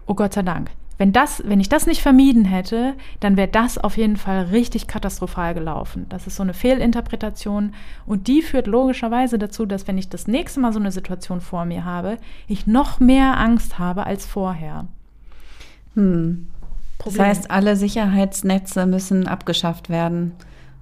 [0.06, 3.78] oh Gott sei Dank, wenn, das, wenn ich das nicht vermieden hätte, dann wäre das
[3.78, 6.06] auf jeden Fall richtig katastrophal gelaufen.
[6.10, 7.74] Das ist so eine Fehlinterpretation
[8.06, 11.66] und die führt logischerweise dazu, dass wenn ich das nächste Mal so eine Situation vor
[11.66, 14.88] mir habe, ich noch mehr Angst habe als vorher.
[15.96, 16.48] Hm.
[17.04, 20.32] Das heißt, alle Sicherheitsnetze müssen abgeschafft werden.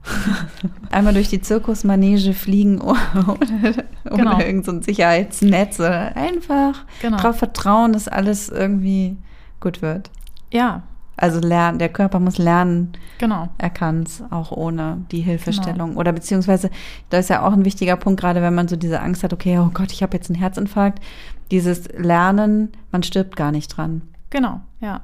[0.92, 2.98] Einmal durch die Zirkusmanege fliegen ohne,
[4.04, 4.40] genau.
[4.40, 5.80] irgendein so Sicherheitsnetz.
[5.80, 7.18] Einfach genau.
[7.18, 9.18] darauf vertrauen, dass alles irgendwie
[9.64, 10.12] gut wird.
[10.52, 10.84] Ja.
[11.16, 12.94] Also lernen, der Körper muss lernen.
[13.20, 13.50] Genau.
[13.58, 15.90] Er kann es auch ohne die Hilfestellung.
[15.90, 16.00] Genau.
[16.00, 16.70] Oder beziehungsweise,
[17.10, 19.60] da ist ja auch ein wichtiger Punkt, gerade wenn man so diese Angst hat, okay,
[19.60, 21.04] oh Gott, ich habe jetzt einen Herzinfarkt.
[21.52, 24.02] Dieses Lernen, man stirbt gar nicht dran.
[24.32, 25.02] Genau, ja.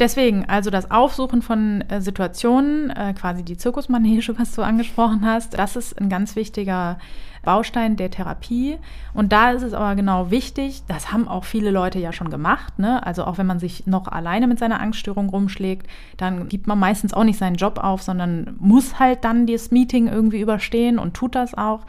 [0.00, 5.58] Deswegen, also das Aufsuchen von äh, Situationen, äh, quasi die Zirkusmanege, was du angesprochen hast,
[5.58, 6.98] das ist ein ganz wichtiger
[7.42, 8.78] Baustein der Therapie.
[9.12, 12.78] Und da ist es aber genau wichtig, das haben auch viele Leute ja schon gemacht.
[12.78, 13.04] Ne?
[13.06, 15.86] Also auch wenn man sich noch alleine mit seiner Angststörung rumschlägt,
[16.16, 20.08] dann gibt man meistens auch nicht seinen Job auf, sondern muss halt dann das Meeting
[20.08, 21.80] irgendwie überstehen und tut das auch.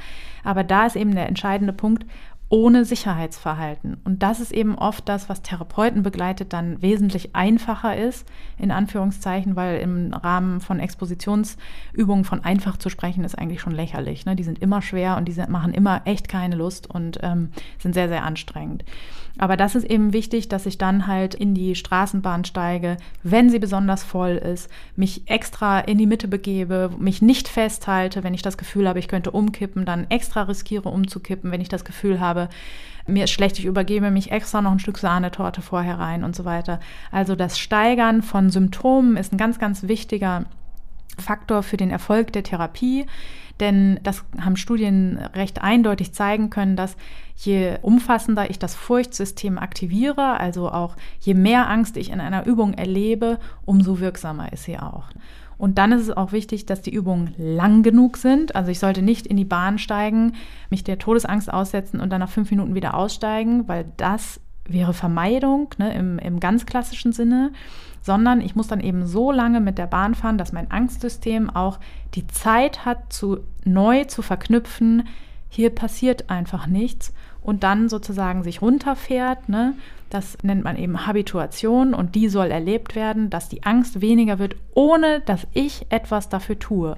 [0.43, 2.06] Aber da ist eben der entscheidende Punkt,
[2.52, 3.98] ohne Sicherheitsverhalten.
[4.04, 9.56] Und das ist eben oft das, was Therapeuten begleitet, dann wesentlich einfacher ist, in Anführungszeichen,
[9.56, 14.26] weil im Rahmen von Expositionsübungen von einfach zu sprechen, ist eigentlich schon lächerlich.
[14.26, 14.36] Ne?
[14.36, 17.94] Die sind immer schwer und die sind, machen immer echt keine Lust und ähm, sind
[17.94, 18.84] sehr, sehr anstrengend.
[19.38, 23.60] Aber das ist eben wichtig, dass ich dann halt in die Straßenbahn steige, wenn sie
[23.60, 28.58] besonders voll ist, mich extra in die Mitte begebe, mich nicht festhalte, wenn ich das
[28.58, 32.50] Gefühl habe, ich könnte umkippen, dann extra riskiere umzukippen, wenn ich das Gefühl habe,
[33.08, 36.46] mir ist schlecht, ich übergebe mich extra noch ein Stück Sahnetorte vorher rein und so
[36.46, 36.80] weiter.
[37.12, 40.46] Also das Steigern von Symptomen ist ein ganz, ganz wichtiger
[41.17, 43.06] Faktor für den Erfolg der Therapie.
[43.62, 46.97] Denn das haben Studien recht eindeutig zeigen können, dass
[47.38, 52.74] je umfassender ich das Furchtsystem aktiviere, also auch je mehr Angst ich in einer Übung
[52.74, 55.06] erlebe, umso wirksamer ist sie auch.
[55.60, 58.56] Und dann ist es auch wichtig, dass die Übungen lang genug sind.
[58.56, 60.34] Also ich sollte nicht in die Bahn steigen,
[60.71, 64.41] mich der Todesangst aussetzen und dann nach fünf Minuten wieder aussteigen, weil das
[64.74, 67.52] wäre Vermeidung ne, im, im ganz klassischen Sinne
[68.02, 71.80] sondern ich muss dann eben so lange mit der Bahn fahren, dass mein Angstsystem auch
[72.16, 75.08] die Zeit hat, zu neu zu verknüpfen,
[75.50, 79.50] hier passiert einfach nichts und dann sozusagen sich runterfährt.
[79.50, 79.74] Ne?
[80.10, 84.56] Das nennt man eben Habituation und die soll erlebt werden, dass die Angst weniger wird,
[84.74, 86.98] ohne dass ich etwas dafür tue.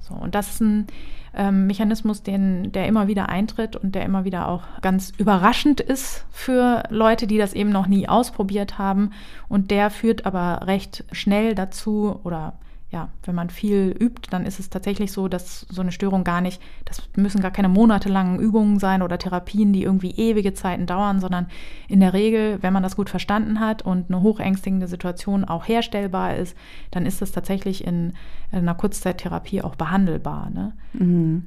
[0.00, 0.86] So, und das ist ein
[1.36, 6.24] ähm, Mechanismus, den, der immer wieder eintritt und der immer wieder auch ganz überraschend ist
[6.30, 9.10] für Leute, die das eben noch nie ausprobiert haben.
[9.48, 12.54] Und der führt aber recht schnell dazu oder
[12.94, 16.40] ja, wenn man viel übt, dann ist es tatsächlich so, dass so eine Störung gar
[16.40, 21.18] nicht, das müssen gar keine monatelangen Übungen sein oder Therapien, die irgendwie ewige Zeiten dauern,
[21.18, 21.48] sondern
[21.88, 26.36] in der Regel, wenn man das gut verstanden hat und eine hochängstigende Situation auch herstellbar
[26.36, 26.56] ist,
[26.92, 28.12] dann ist das tatsächlich in,
[28.52, 30.50] in einer Kurzzeittherapie auch behandelbar.
[30.50, 30.72] Ne?
[30.92, 31.46] Mhm.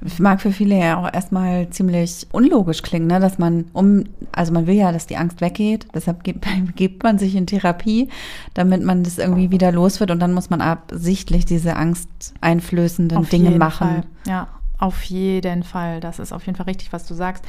[0.00, 3.18] Das mag für viele ja auch erstmal ziemlich unlogisch klingen, ne?
[3.18, 7.18] dass man um, also man will ja, dass die Angst weggeht, deshalb gibt, gibt man
[7.18, 8.08] sich in Therapie,
[8.52, 13.28] damit man das irgendwie wieder los wird und dann muss man absichtlich diese angsteinflößenden Auf
[13.30, 13.88] Dinge machen.
[13.88, 14.02] Fall.
[14.26, 16.00] Ja, auf jeden Fall.
[16.00, 17.44] Das ist auf jeden Fall richtig, was du sagst.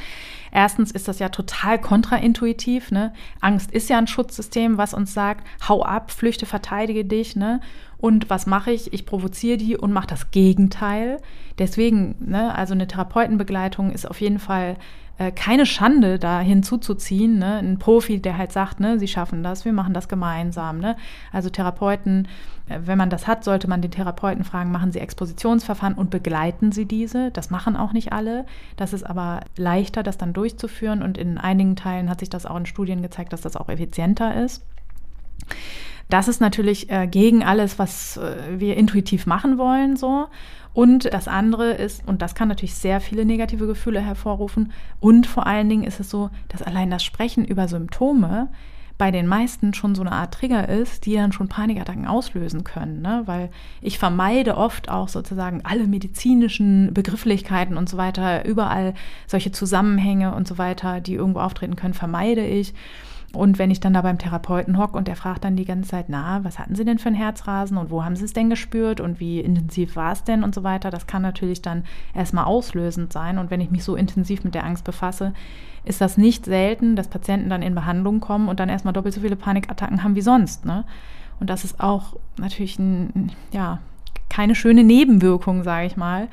[0.50, 2.90] Erstens ist das ja total kontraintuitiv.
[2.90, 3.12] Ne?
[3.40, 7.36] Angst ist ja ein Schutzsystem, was uns sagt, hau ab, flüchte, verteidige dich.
[7.36, 7.60] Ne?
[8.00, 8.92] Und was mache ich?
[8.92, 11.18] Ich provoziere die und mache das Gegenteil.
[11.58, 14.76] Deswegen, ne, also eine Therapeutenbegleitung ist auf jeden Fall
[15.18, 17.38] äh, keine Schande, da hinzuzuziehen.
[17.38, 17.58] Ne?
[17.58, 20.78] Ein Profi, der halt sagt, ne, sie schaffen das, wir machen das gemeinsam.
[20.78, 20.96] Ne?
[21.32, 22.28] Also Therapeuten,
[22.68, 26.70] äh, wenn man das hat, sollte man den Therapeuten fragen, machen sie Expositionsverfahren und begleiten
[26.70, 27.32] sie diese?
[27.32, 28.46] Das machen auch nicht alle.
[28.76, 32.56] Das ist aber leichter, das dann durchzuführen und in einigen Teilen hat sich das auch
[32.56, 34.64] in Studien gezeigt, dass das auch effizienter ist.
[36.08, 40.26] Das ist natürlich äh, gegen alles, was äh, wir intuitiv machen wollen, so.
[40.72, 45.46] Und das andere ist, und das kann natürlich sehr viele negative Gefühle hervorrufen, und vor
[45.46, 48.48] allen Dingen ist es so, dass allein das Sprechen über Symptome
[48.98, 53.00] bei den meisten schon so eine Art Trigger ist, die dann schon Panikattacken auslösen können.
[53.00, 53.22] Ne?
[53.26, 58.94] Weil ich vermeide oft auch sozusagen alle medizinischen Begrifflichkeiten und so weiter, überall
[59.28, 62.74] solche Zusammenhänge und so weiter, die irgendwo auftreten können, vermeide ich.
[63.34, 66.06] Und wenn ich dann da beim Therapeuten hocke und der fragt dann die ganze Zeit,
[66.08, 69.00] na, was hatten Sie denn für ein Herzrasen und wo haben Sie es denn gespürt
[69.00, 73.12] und wie intensiv war es denn und so weiter, das kann natürlich dann erstmal auslösend
[73.12, 73.36] sein.
[73.36, 75.34] Und wenn ich mich so intensiv mit der Angst befasse,
[75.84, 79.20] ist das nicht selten, dass Patienten dann in Behandlung kommen und dann erstmal doppelt so
[79.20, 80.64] viele Panikattacken haben wie sonst.
[80.64, 80.84] Ne?
[81.38, 83.78] Und das ist auch natürlich ein, ja,
[84.30, 86.28] keine schöne Nebenwirkung, sage ich mal,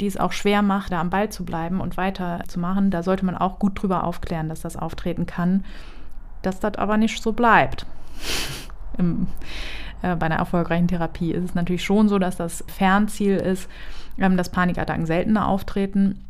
[0.00, 2.90] die es auch schwer macht, da am Ball zu bleiben und weiterzumachen.
[2.90, 5.64] Da sollte man auch gut drüber aufklären, dass das auftreten kann
[6.42, 7.86] dass das aber nicht so bleibt.
[8.96, 9.26] Im,
[10.02, 13.68] äh, bei einer erfolgreichen Therapie ist es natürlich schon so, dass das Fernziel ist,
[14.18, 16.24] ähm, dass Panikattacken seltener auftreten.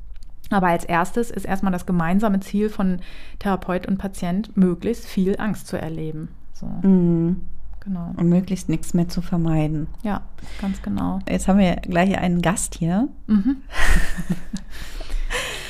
[0.51, 3.01] Aber als erstes ist erstmal das gemeinsame Ziel von
[3.39, 6.29] Therapeut und Patient, möglichst viel Angst zu erleben.
[6.55, 6.67] So.
[6.67, 7.43] Mhm.
[7.81, 8.13] Genau.
[8.17, 9.87] Und möglichst nichts mehr zu vermeiden.
[10.03, 10.23] Ja,
[10.61, 11.21] ganz genau.
[11.29, 13.09] Jetzt haben wir gleich einen Gast hier.
[13.27, 13.59] Mhm.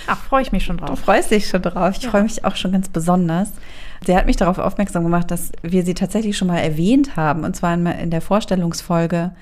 [0.07, 0.91] Ach, freue ich mich schon drauf.
[0.91, 1.97] Du freust dich schon drauf.
[1.97, 2.11] Ich ja.
[2.11, 3.53] freue mich auch schon ganz besonders.
[4.07, 7.57] Sie hat mich darauf aufmerksam gemacht, dass wir sie tatsächlich schon mal erwähnt haben, und
[7.57, 9.33] zwar in der Vorstellungsfolge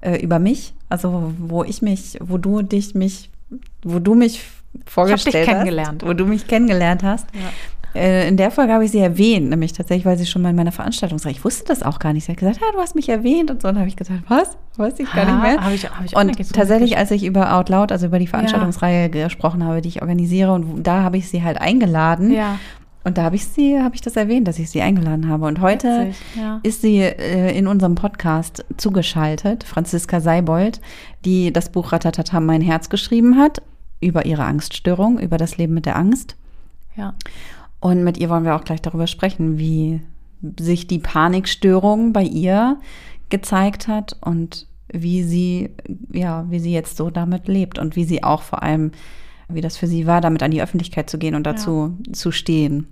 [0.00, 3.30] äh, über mich, also wo ich mich, wo du dich mich,
[3.82, 4.42] wo du mich
[4.86, 6.02] vorgestellt ich dich kennengelernt.
[6.02, 7.26] hast, wo du mich kennengelernt hast.
[7.34, 8.00] Ja.
[8.00, 10.56] Äh, in der Folge habe ich sie erwähnt, nämlich tatsächlich, weil sie schon mal in
[10.56, 11.30] meiner Veranstaltung war.
[11.30, 12.24] Ich wusste das auch gar nicht.
[12.24, 13.68] Sie hat gesagt, ja, du hast mich erwähnt und so.
[13.68, 14.56] Und habe ich gesagt, was?
[14.76, 15.64] Weiß ich gar nicht mehr.
[15.64, 19.02] Hab ich, hab ich und tatsächlich, als ich über Out Loud, also über die Veranstaltungsreihe
[19.02, 19.26] ja.
[19.26, 22.32] gesprochen habe, die ich organisiere, und da habe ich sie halt eingeladen.
[22.32, 22.58] Ja.
[23.04, 25.44] Und da habe ich sie, habe ich das erwähnt, dass ich sie eingeladen habe.
[25.44, 26.60] Und heute Witzig, ja.
[26.62, 30.80] ist sie äh, in unserem Podcast zugeschaltet, Franziska Seibold,
[31.24, 33.62] die das Buch Ratatata Mein Herz geschrieben hat
[34.00, 36.36] über ihre Angststörung, über das Leben mit der Angst.
[36.96, 37.14] Ja.
[37.80, 40.00] Und mit ihr wollen wir auch gleich darüber sprechen, wie
[40.58, 42.78] sich die Panikstörung bei ihr
[43.28, 45.70] gezeigt hat und wie sie,
[46.12, 48.92] ja, wie sie jetzt so damit lebt und wie sie auch vor allem,
[49.48, 52.12] wie das für sie war, damit an die Öffentlichkeit zu gehen und dazu ja.
[52.12, 52.88] zu stehen.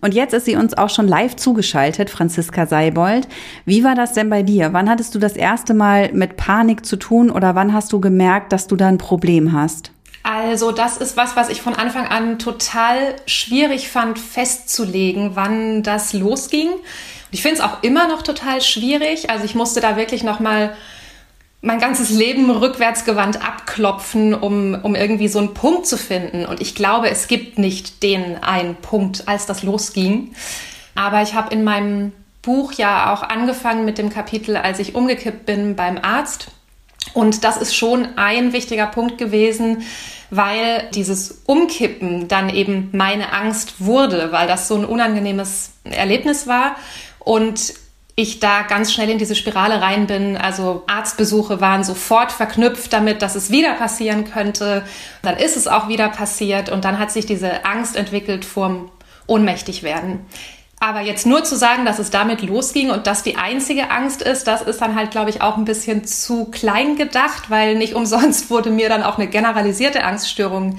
[0.00, 3.26] Und jetzt ist sie uns auch schon live zugeschaltet, Franziska Seibold.
[3.64, 4.72] Wie war das denn bei dir?
[4.72, 8.52] Wann hattest du das erste Mal mit Panik zu tun oder wann hast du gemerkt,
[8.52, 9.90] dass du da ein Problem hast?
[10.22, 16.12] Also das ist was, was ich von Anfang an total schwierig fand festzulegen, wann das
[16.12, 16.68] losging.
[17.30, 19.30] Ich finde es auch immer noch total schwierig.
[19.30, 20.76] Also ich musste da wirklich noch mal
[21.66, 26.46] mein ganzes Leben rückwärtsgewandt abklopfen, um, um irgendwie so einen Punkt zu finden.
[26.46, 30.32] Und ich glaube, es gibt nicht den einen Punkt, als das losging.
[30.94, 35.44] Aber ich habe in meinem Buch ja auch angefangen mit dem Kapitel, als ich umgekippt
[35.44, 36.52] bin beim Arzt.
[37.14, 39.82] Und das ist schon ein wichtiger Punkt gewesen,
[40.30, 46.76] weil dieses Umkippen dann eben meine Angst wurde, weil das so ein unangenehmes Erlebnis war.
[47.18, 47.74] Und
[48.18, 50.38] ich da ganz schnell in diese Spirale rein bin.
[50.38, 54.84] Also Arztbesuche waren sofort verknüpft damit, dass es wieder passieren könnte.
[55.20, 58.90] Dann ist es auch wieder passiert und dann hat sich diese Angst entwickelt vorm
[59.26, 60.20] Ohnmächtigwerden.
[60.78, 64.46] Aber jetzt nur zu sagen, dass es damit losging und dass die einzige Angst ist,
[64.46, 68.50] das ist dann halt, glaube ich, auch ein bisschen zu klein gedacht, weil nicht umsonst
[68.50, 70.78] wurde mir dann auch eine generalisierte Angststörung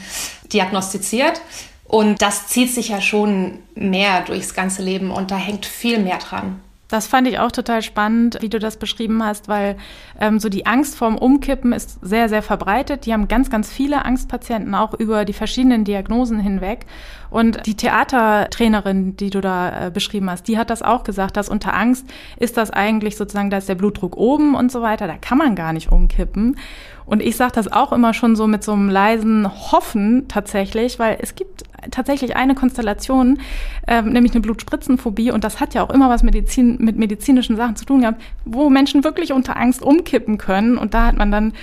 [0.51, 1.41] diagnostiziert.
[1.83, 6.17] Und das zieht sich ja schon mehr durchs ganze Leben und da hängt viel mehr
[6.17, 6.61] dran.
[6.87, 9.75] Das fand ich auch total spannend, wie du das beschrieben hast, weil
[10.19, 13.05] ähm, so die Angst vorm Umkippen ist sehr, sehr verbreitet.
[13.05, 16.85] Die haben ganz, ganz viele Angstpatienten auch über die verschiedenen Diagnosen hinweg.
[17.29, 21.49] Und die Theatertrainerin, die du da äh, beschrieben hast, die hat das auch gesagt, dass
[21.49, 22.05] unter Angst
[22.37, 25.55] ist das eigentlich sozusagen, da ist der Blutdruck oben und so weiter, da kann man
[25.55, 26.57] gar nicht umkippen.
[27.05, 31.17] Und ich sage das auch immer schon so mit so einem leisen Hoffen tatsächlich, weil
[31.21, 33.39] es gibt tatsächlich eine Konstellation,
[33.87, 37.75] ähm, nämlich eine Blutspritzenphobie, und das hat ja auch immer was Medizin, mit medizinischen Sachen
[37.75, 40.77] zu tun gehabt, wo Menschen wirklich unter Angst umkippen können.
[40.77, 41.53] Und da hat man dann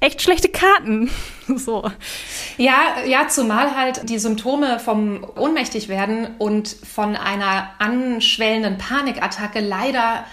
[0.00, 1.10] echt schlechte Karten.
[1.56, 1.90] so.
[2.56, 10.24] Ja, ja, zumal halt die Symptome vom Ohnmächtigwerden und von einer anschwellenden Panikattacke leider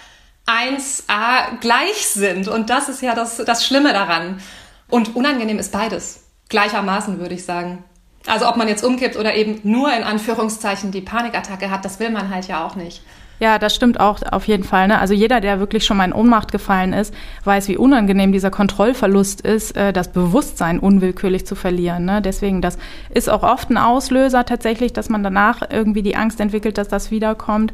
[0.46, 2.48] 1a gleich sind.
[2.48, 4.40] Und das ist ja das, das Schlimme daran.
[4.88, 6.24] Und unangenehm ist beides.
[6.50, 7.82] Gleichermaßen, würde ich sagen.
[8.26, 12.10] Also ob man jetzt umkippt oder eben nur in Anführungszeichen die Panikattacke hat, das will
[12.10, 13.02] man halt ja auch nicht.
[13.40, 14.86] Ja, das stimmt auch auf jeden Fall.
[14.86, 14.98] Ne?
[14.98, 19.40] Also jeder, der wirklich schon mal in Ohnmacht gefallen ist, weiß, wie unangenehm dieser Kontrollverlust
[19.40, 22.04] ist, äh, das Bewusstsein unwillkürlich zu verlieren.
[22.04, 22.22] Ne?
[22.22, 22.78] Deswegen, das
[23.10, 27.10] ist auch oft ein Auslöser tatsächlich, dass man danach irgendwie die Angst entwickelt, dass das
[27.10, 27.72] wiederkommt.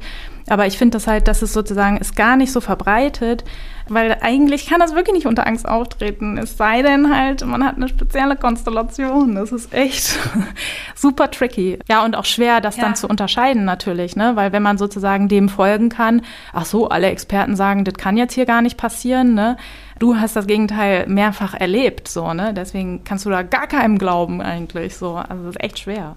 [0.49, 3.45] Aber ich finde das halt, dass es sozusagen ist gar nicht so verbreitet,
[3.91, 6.39] weil eigentlich kann das wirklich nicht unter Angst auftreten.
[6.39, 9.35] Es sei denn halt, man hat eine spezielle Konstellation.
[9.35, 10.17] Das ist echt
[10.95, 11.79] super tricky.
[11.89, 12.85] Ja, und auch schwer, das ja.
[12.85, 14.37] dann zu unterscheiden natürlich, ne?
[14.37, 16.23] Weil wenn man sozusagen dem folgen kann,
[16.53, 19.57] ach so, alle Experten sagen, das kann jetzt hier gar nicht passieren, ne?
[19.99, 22.55] Du hast das Gegenteil mehrfach erlebt, so, ne?
[22.55, 25.17] Deswegen kannst du da gar keinem glauben eigentlich, so.
[25.17, 26.17] Also, das ist echt schwer.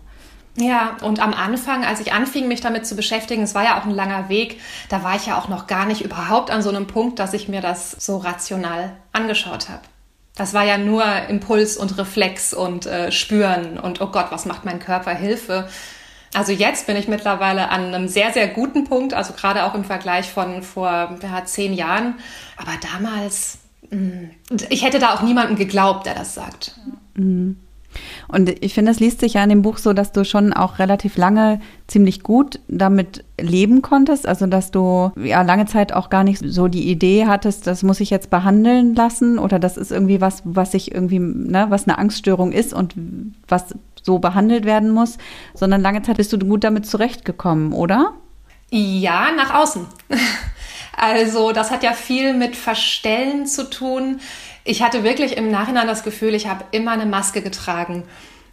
[0.56, 3.86] Ja, und am Anfang, als ich anfing, mich damit zu beschäftigen, es war ja auch
[3.86, 6.86] ein langer Weg, da war ich ja auch noch gar nicht überhaupt an so einem
[6.86, 9.82] Punkt, dass ich mir das so rational angeschaut habe.
[10.36, 14.66] Das war ja nur Impuls und Reflex und äh, Spüren und oh Gott, was macht
[14.66, 15.12] mein Körper?
[15.12, 15.68] Hilfe.
[16.34, 19.84] Also jetzt bin ich mittlerweile an einem sehr, sehr guten Punkt, also gerade auch im
[19.84, 22.16] Vergleich von vor ja, zehn Jahren.
[22.58, 23.60] Aber damals,
[23.92, 24.32] mh, mm,
[24.70, 26.76] ich hätte da auch niemandem geglaubt, der das sagt.
[27.14, 27.60] Mhm.
[28.34, 30.80] Und ich finde, es liest sich ja in dem Buch so, dass du schon auch
[30.80, 34.28] relativ lange ziemlich gut damit leben konntest.
[34.28, 38.00] Also, dass du ja lange Zeit auch gar nicht so die Idee hattest, das muss
[38.00, 42.00] ich jetzt behandeln lassen oder das ist irgendwie was, was ich irgendwie, ne, was eine
[42.00, 42.96] Angststörung ist und
[43.48, 45.20] was so behandelt werden muss,
[45.54, 48.14] sondern lange Zeit bist du gut damit zurechtgekommen, oder?
[48.72, 49.86] Ja, nach außen.
[50.96, 54.20] Also, das hat ja viel mit Verstellen zu tun.
[54.66, 58.04] Ich hatte wirklich im Nachhinein das Gefühl, ich habe immer eine Maske getragen,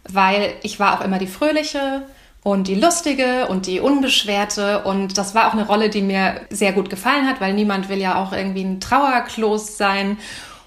[0.09, 2.03] weil ich war auch immer die fröhliche
[2.43, 6.73] und die lustige und die unbeschwerte und das war auch eine Rolle, die mir sehr
[6.73, 10.17] gut gefallen hat, weil niemand will ja auch irgendwie ein Trauerklos sein.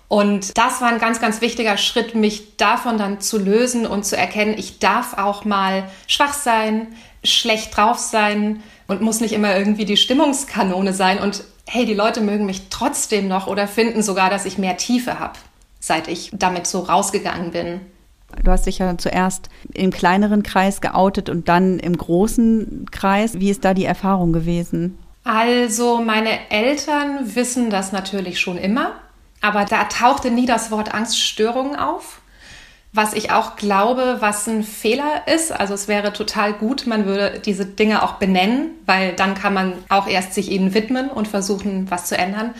[0.08, 4.16] Und das war ein ganz, ganz wichtiger Schritt, mich davon dann zu lösen und zu
[4.16, 6.94] erkennen, ich darf auch mal schwach sein,
[7.24, 11.18] schlecht drauf sein und muss nicht immer irgendwie die Stimmungskanone sein.
[11.18, 15.18] Und hey, die Leute mögen mich trotzdem noch oder finden sogar, dass ich mehr Tiefe
[15.18, 15.38] habe,
[15.80, 17.80] seit ich damit so rausgegangen bin.
[18.42, 23.38] Du hast dich ja zuerst im kleineren Kreis geoutet und dann im großen Kreis.
[23.38, 24.98] Wie ist da die Erfahrung gewesen?
[25.22, 28.92] Also meine Eltern wissen das natürlich schon immer,
[29.40, 32.20] aber da tauchte nie das Wort Angststörungen auf.
[32.94, 35.50] Was ich auch glaube, was ein Fehler ist.
[35.50, 39.72] Also es wäre total gut, man würde diese Dinge auch benennen, weil dann kann man
[39.88, 42.54] auch erst sich ihnen widmen und versuchen, was zu ändern.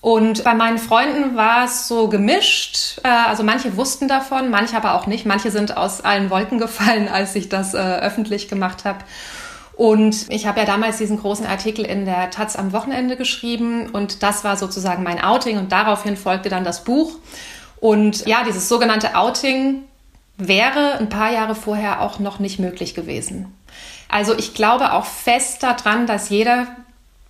[0.00, 3.00] Und bei meinen Freunden war es so gemischt.
[3.04, 5.26] Äh, also manche wussten davon, manche aber auch nicht.
[5.26, 9.00] Manche sind aus allen Wolken gefallen, als ich das äh, öffentlich gemacht habe.
[9.76, 14.22] Und ich habe ja damals diesen großen Artikel in der Taz am Wochenende geschrieben und
[14.22, 17.12] das war sozusagen mein Outing und daraufhin folgte dann das Buch.
[17.80, 19.82] Und ja, dieses sogenannte Outing
[20.36, 23.54] wäre ein paar Jahre vorher auch noch nicht möglich gewesen.
[24.08, 26.66] Also ich glaube auch fest daran, dass jeder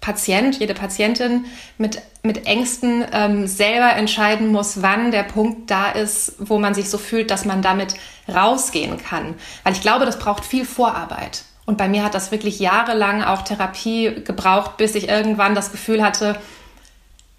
[0.00, 1.44] Patient, jede Patientin
[1.76, 6.88] mit, mit Ängsten ähm, selber entscheiden muss, wann der Punkt da ist, wo man sich
[6.88, 7.94] so fühlt, dass man damit
[8.26, 9.34] rausgehen kann.
[9.62, 11.42] Weil ich glaube, das braucht viel Vorarbeit.
[11.66, 16.02] Und bei mir hat das wirklich jahrelang auch Therapie gebraucht, bis ich irgendwann das Gefühl
[16.02, 16.40] hatte,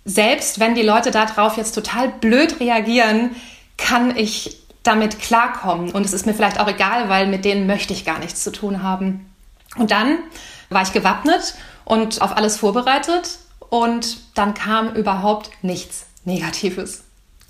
[0.06, 3.36] selbst wenn die Leute darauf jetzt total blöd reagieren,
[3.78, 5.92] kann ich damit klarkommen.
[5.92, 8.52] Und es ist mir vielleicht auch egal, weil mit denen möchte ich gar nichts zu
[8.52, 9.32] tun haben.
[9.78, 10.18] Und dann
[10.70, 13.40] war ich gewappnet und auf alles vorbereitet
[13.70, 17.04] und dann kam überhaupt nichts Negatives.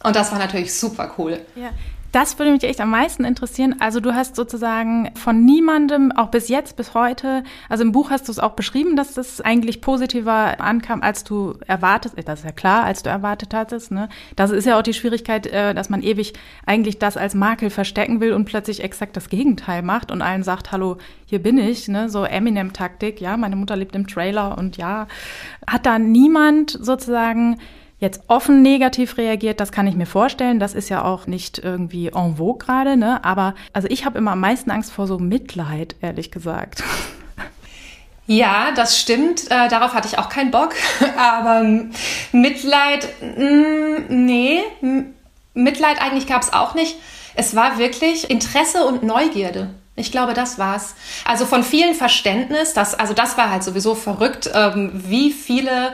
[0.03, 1.39] Und das war natürlich super cool.
[1.55, 1.69] Ja.
[2.11, 3.75] Das würde mich echt am meisten interessieren.
[3.79, 8.27] Also du hast sozusagen von niemandem, auch bis jetzt, bis heute, also im Buch hast
[8.27, 12.51] du es auch beschrieben, dass das eigentlich positiver ankam, als du erwartet, das ist ja
[12.51, 13.91] klar, als du erwartet hattest.
[13.91, 14.09] Ne?
[14.35, 16.33] Das ist ja auch die Schwierigkeit, äh, dass man ewig
[16.65, 20.73] eigentlich das als Makel verstecken will und plötzlich exakt das Gegenteil macht und allen sagt,
[20.73, 22.09] hallo, hier bin ich, ne?
[22.09, 25.07] so Eminem-Taktik, ja, meine Mutter lebt im Trailer und ja,
[25.65, 27.57] hat da niemand sozusagen
[28.01, 30.59] jetzt offen negativ reagiert, das kann ich mir vorstellen.
[30.59, 33.23] Das ist ja auch nicht irgendwie en vogue gerade, ne?
[33.23, 36.83] Aber also ich habe immer am meisten Angst vor so Mitleid, ehrlich gesagt.
[38.25, 39.49] Ja, das stimmt.
[39.51, 40.73] Äh, darauf hatte ich auch keinen Bock.
[41.17, 41.63] Aber
[42.31, 44.63] Mitleid, mh, mm, nee,
[45.53, 46.95] Mitleid eigentlich gab es auch nicht.
[47.35, 49.69] Es war wirklich Interesse und Neugierde.
[49.95, 50.95] Ich glaube, das war's.
[51.25, 55.93] Also von vielen Verständnis, das, also das war halt sowieso verrückt, ähm, wie viele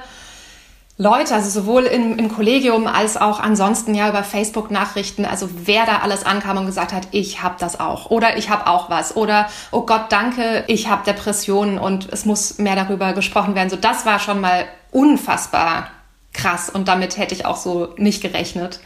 [1.00, 6.00] Leute, also sowohl im, im Kollegium als auch ansonsten ja über Facebook-Nachrichten, also wer da
[6.00, 9.48] alles ankam und gesagt hat, ich habe das auch oder ich habe auch was oder
[9.72, 13.70] oh Gott, danke, ich habe Depressionen und es muss mehr darüber gesprochen werden.
[13.70, 15.92] So, das war schon mal unfassbar
[16.34, 18.80] krass und damit hätte ich auch so nicht gerechnet.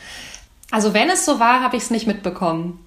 [0.69, 2.85] Also wenn es so war, habe ich es nicht mitbekommen.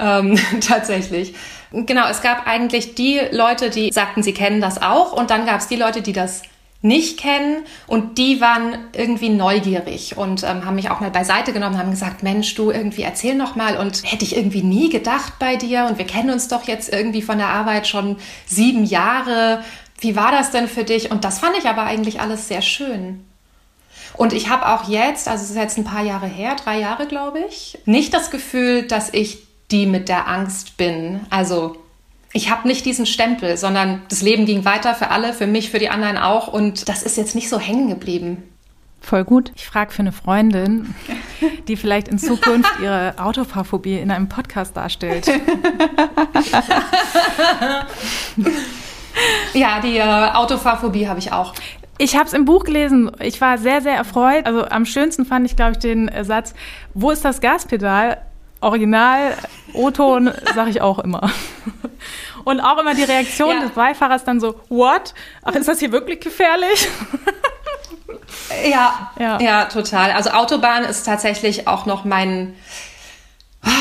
[0.00, 1.36] Ähm, tatsächlich.
[1.70, 5.60] Genau, es gab eigentlich die Leute, die sagten, sie kennen das auch und dann gab
[5.60, 6.42] es die Leute, die das
[6.80, 11.76] nicht kennen und die waren irgendwie neugierig und ähm, haben mich auch mal beiseite genommen,
[11.76, 15.56] haben gesagt, Mensch, du irgendwie erzähl noch mal und hätte ich irgendwie nie gedacht bei
[15.56, 18.16] dir und wir kennen uns doch jetzt irgendwie von der Arbeit schon
[18.46, 19.64] sieben Jahre.
[19.98, 21.10] Wie war das denn für dich?
[21.10, 23.24] Und das fand ich aber eigentlich alles sehr schön.
[24.14, 27.06] Und ich habe auch jetzt, also es ist jetzt ein paar Jahre her, drei Jahre
[27.06, 29.38] glaube ich, nicht das Gefühl, dass ich
[29.72, 31.20] die mit der Angst bin.
[31.30, 31.76] Also
[32.32, 35.78] ich habe nicht diesen Stempel, sondern das Leben ging weiter für alle, für mich, für
[35.78, 36.48] die anderen auch.
[36.48, 38.42] Und das ist jetzt nicht so hängen geblieben.
[39.00, 39.52] Voll gut.
[39.56, 40.94] Ich frage für eine Freundin,
[41.68, 45.26] die vielleicht in Zukunft ihre Autofahrphobie in einem Podcast darstellt.
[49.54, 51.54] ja, die äh, Autofahrphobie habe ich auch.
[51.96, 53.10] Ich habe es im Buch gelesen.
[53.20, 54.44] Ich war sehr, sehr erfreut.
[54.46, 56.54] Also am schönsten fand ich, glaube ich, den Satz,
[56.94, 58.18] wo ist das Gaspedal?
[58.60, 59.34] Original,
[59.72, 61.30] O-Ton, sage ich auch immer.
[62.44, 63.60] Und auch immer die Reaktion ja.
[63.60, 65.12] des Beifahrers dann so, what?
[65.42, 66.88] Ach, ist das hier wirklich gefährlich?
[68.70, 70.12] Ja, ja, ja, total.
[70.12, 72.54] Also Autobahn ist tatsächlich auch noch mein,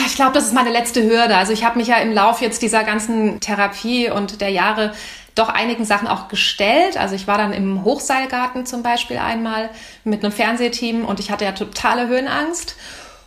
[0.05, 1.37] ich glaube, das ist meine letzte Hürde.
[1.37, 4.93] Also ich habe mich ja im Lauf jetzt dieser ganzen Therapie und der Jahre
[5.35, 6.97] doch einigen Sachen auch gestellt.
[6.97, 9.69] Also ich war dann im Hochseilgarten zum Beispiel einmal
[10.03, 12.75] mit einem Fernsehteam und ich hatte ja totale Höhenangst.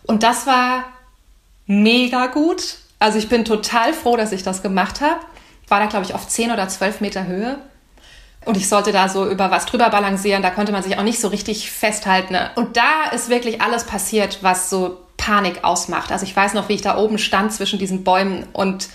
[0.07, 0.85] Und das war
[1.71, 2.79] mega gut.
[2.99, 5.21] Also ich bin total froh, dass ich das gemacht habe.
[5.69, 7.59] War da, glaube ich, auf 10 oder 12 Meter Höhe.
[8.45, 10.43] Und ich sollte da so über was drüber balancieren.
[10.43, 12.37] Da konnte man sich auch nicht so richtig festhalten.
[12.57, 16.11] Und da ist wirklich alles passiert, was so Panik ausmacht.
[16.11, 18.89] Also ich weiß noch, wie ich da oben stand zwischen diesen Bäumen und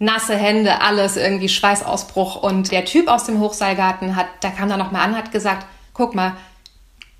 [0.00, 2.42] nasse Hände, alles irgendwie Schweißausbruch.
[2.42, 5.64] Und der Typ aus dem Hochseilgarten hat, der kam da nochmal an, hat gesagt,
[5.94, 6.32] guck mal,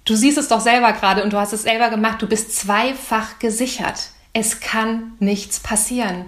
[0.05, 3.39] du siehst es doch selber gerade und du hast es selber gemacht, du bist zweifach
[3.39, 6.27] gesichert es kann nichts passieren.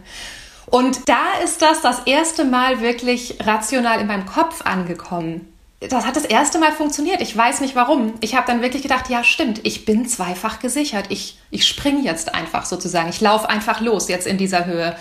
[0.64, 5.52] Und da ist das das erste Mal wirklich rational in meinem Kopf angekommen.
[5.80, 7.20] Das hat das erste Mal funktioniert.
[7.20, 8.14] Ich weiß nicht warum.
[8.20, 11.06] Ich habe dann wirklich gedacht, ja stimmt, ich bin zweifach gesichert.
[11.10, 13.10] Ich, ich springe jetzt einfach sozusagen.
[13.10, 14.96] Ich laufe einfach los jetzt in dieser Höhe.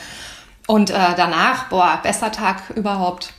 [0.67, 3.31] Und äh, danach, boah, bester Tag überhaupt.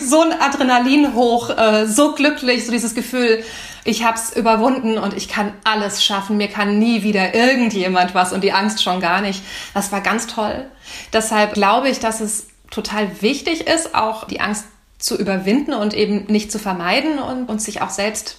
[0.00, 3.44] So ein Adrenalin hoch, äh, so glücklich, so dieses Gefühl,
[3.84, 6.36] ich habe es überwunden und ich kann alles schaffen.
[6.36, 9.42] Mir kann nie wieder irgendjemand was und die Angst schon gar nicht.
[9.74, 10.66] Das war ganz toll.
[11.12, 14.66] Deshalb glaube ich, dass es total wichtig ist, auch die Angst
[14.98, 18.36] zu überwinden und eben nicht zu vermeiden und, und sich auch selbst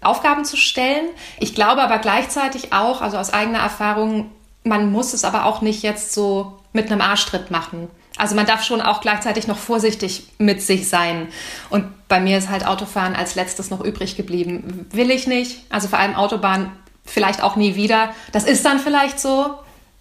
[0.00, 1.06] Aufgaben zu stellen.
[1.38, 4.30] Ich glaube aber gleichzeitig auch, also aus eigener Erfahrung,
[4.64, 7.88] man muss es aber auch nicht jetzt so mit einem Arschtritt machen.
[8.18, 11.28] Also man darf schon auch gleichzeitig noch vorsichtig mit sich sein.
[11.70, 14.86] Und bei mir ist halt Autofahren als letztes noch übrig geblieben.
[14.90, 15.64] Will ich nicht.
[15.70, 16.72] Also vor allem Autobahn
[17.04, 18.14] vielleicht auch nie wieder.
[18.32, 19.54] Das ist dann vielleicht so.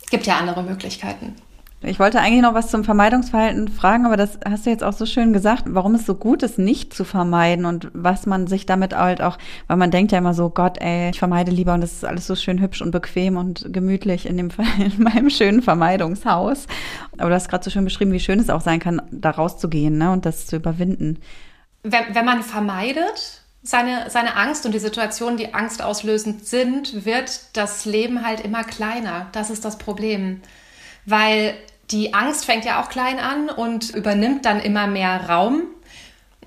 [0.10, 1.36] Gibt ja andere Möglichkeiten.
[1.84, 5.08] Ich wollte eigentlich noch was zum Vermeidungsverhalten fragen, aber das hast du jetzt auch so
[5.08, 8.96] schön gesagt, warum es so gut ist, nicht zu vermeiden und was man sich damit
[8.96, 11.94] halt auch, weil man denkt ja immer so, Gott, ey, ich vermeide lieber und das
[11.94, 16.68] ist alles so schön hübsch und bequem und gemütlich in dem in meinem schönen Vermeidungshaus.
[17.18, 19.98] Aber du hast gerade so schön beschrieben, wie schön es auch sein kann, da rauszugehen
[19.98, 21.18] ne, und das zu überwinden.
[21.82, 27.86] Wenn, wenn man vermeidet, seine, seine Angst und die Situationen, die angstauslösend sind, wird das
[27.86, 29.30] Leben halt immer kleiner.
[29.32, 30.42] Das ist das Problem.
[31.06, 31.56] Weil
[31.92, 35.64] die Angst fängt ja auch klein an und übernimmt dann immer mehr Raum.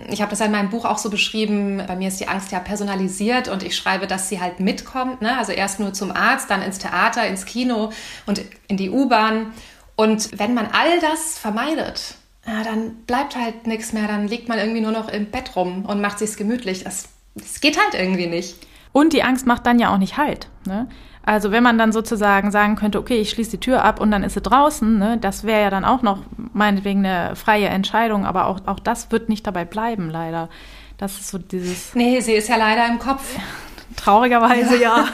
[0.08, 1.82] Ich habe das in meinem Buch auch so beschrieben.
[1.86, 5.22] Bei mir ist die Angst ja personalisiert und ich schreibe, dass sie halt mitkommt.
[5.22, 5.38] Ne?
[5.38, 7.92] Also erst nur zum Arzt, dann ins Theater, ins Kino
[8.26, 9.52] und in die U-Bahn.
[9.94, 12.16] Und wenn man all das vermeidet,
[12.46, 14.08] ja, dann bleibt halt nichts mehr.
[14.08, 16.82] Dann liegt man irgendwie nur noch im Bett rum und macht sich's gemütlich.
[16.82, 18.56] Das, das geht halt irgendwie nicht.
[18.92, 20.48] Und die Angst macht dann ja auch nicht halt.
[20.66, 20.88] Ne?
[21.26, 24.22] Also wenn man dann sozusagen sagen könnte, okay, ich schließe die Tür ab und dann
[24.22, 26.18] ist sie draußen, ne, das wäre ja dann auch noch
[26.52, 30.50] meinetwegen eine freie Entscheidung, aber auch, auch das wird nicht dabei bleiben, leider.
[30.98, 31.94] Das ist so dieses.
[31.94, 33.36] Nee, sie ist ja leider im Kopf.
[33.96, 34.96] Traurigerweise ja.
[34.98, 35.08] ja.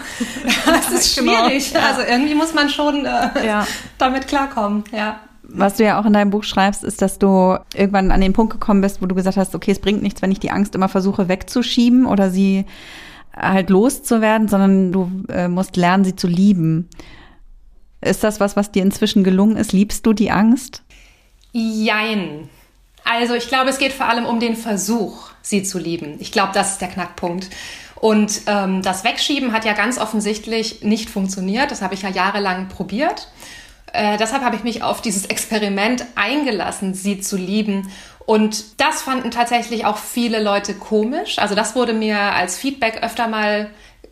[0.67, 1.33] das ist genau.
[1.33, 1.73] schwierig.
[1.73, 1.87] Genau.
[1.87, 3.67] Also irgendwie muss man schon äh, ja.
[3.99, 5.21] damit klarkommen, ja.
[5.43, 8.53] Was du ja auch in deinem Buch schreibst, ist, dass du irgendwann an den Punkt
[8.53, 10.89] gekommen bist, wo du gesagt hast, okay, es bringt nichts, wenn ich die Angst immer
[10.89, 12.67] versuche wegzuschieben oder sie
[13.35, 16.89] halt loszuwerden, sondern du äh, musst lernen, sie zu lieben.
[18.01, 19.73] Ist das was, was dir inzwischen gelungen ist?
[19.73, 20.83] Liebst du die Angst?
[21.53, 22.49] Jein.
[23.05, 26.17] Also ich glaube, es geht vor allem um den Versuch, sie zu lieben.
[26.21, 27.49] Ich glaube, das ist der Knackpunkt.
[27.97, 31.71] Und ähm, das Wegschieben hat ja ganz offensichtlich nicht funktioniert.
[31.71, 33.29] Das habe ich ja jahrelang probiert.
[33.93, 37.91] Äh, deshalb habe ich mich auf dieses Experiment eingelassen, sie zu lieben
[38.31, 41.41] und das fanden tatsächlich auch viele Leute komisch.
[41.41, 43.71] Also das wurde mir als Feedback öfter mal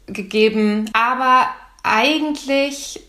[0.08, 0.90] gegeben.
[0.92, 1.46] Aber
[1.84, 3.00] eigentlich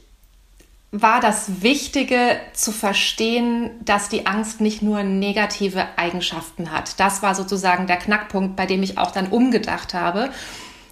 [0.91, 6.99] war das Wichtige zu verstehen, dass die Angst nicht nur negative Eigenschaften hat.
[6.99, 10.29] Das war sozusagen der Knackpunkt, bei dem ich auch dann umgedacht habe.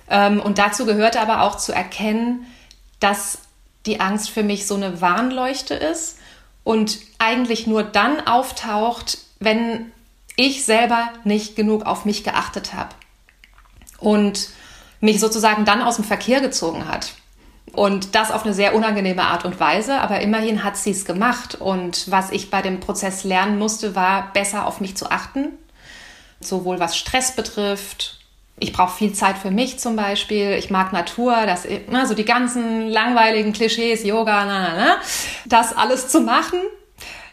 [0.10, 2.48] Ähm, und dazu gehörte aber auch zu erkennen,
[3.00, 3.44] dass
[3.86, 6.18] die Angst für mich so eine Warnleuchte ist
[6.64, 9.92] und eigentlich nur dann auftaucht, wenn
[10.38, 12.96] ich selber nicht genug auf mich geachtet habe
[14.00, 14.50] und
[15.02, 17.14] mich sozusagen dann aus dem Verkehr gezogen hat.
[17.74, 21.56] Und das auf eine sehr unangenehme Art und Weise, aber immerhin hat sie es gemacht.
[21.56, 25.50] Und was ich bei dem Prozess lernen musste, war besser auf mich zu achten,
[26.40, 28.20] sowohl was Stress betrifft.
[28.60, 30.54] Ich brauche viel Zeit für mich zum Beispiel.
[30.54, 34.98] Ich mag Natur, das, ne, so die ganzen langweiligen Klischees, Yoga, na, na, na,
[35.46, 36.60] das alles zu machen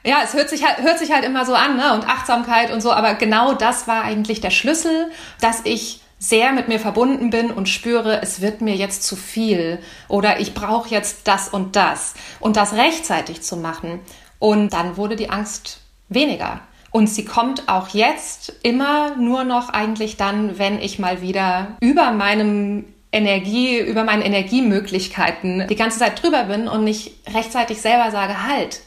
[0.05, 1.94] ja, es hört sich halt, hört sich halt immer so an, ne?
[1.94, 6.68] Und Achtsamkeit und so, aber genau das war eigentlich der Schlüssel, dass ich sehr mit
[6.68, 9.78] mir verbunden bin und spüre, es wird mir jetzt zu viel
[10.09, 14.00] oder ich brauche jetzt das und das und das rechtzeitig zu machen.
[14.38, 16.61] Und dann wurde die Angst weniger.
[16.90, 22.12] Und sie kommt auch jetzt immer nur noch eigentlich dann, wenn ich mal wieder über
[22.12, 28.46] meinem Energie, über meinen Energiemöglichkeiten die ganze Zeit drüber bin und nicht rechtzeitig selber sage,
[28.46, 28.80] halt,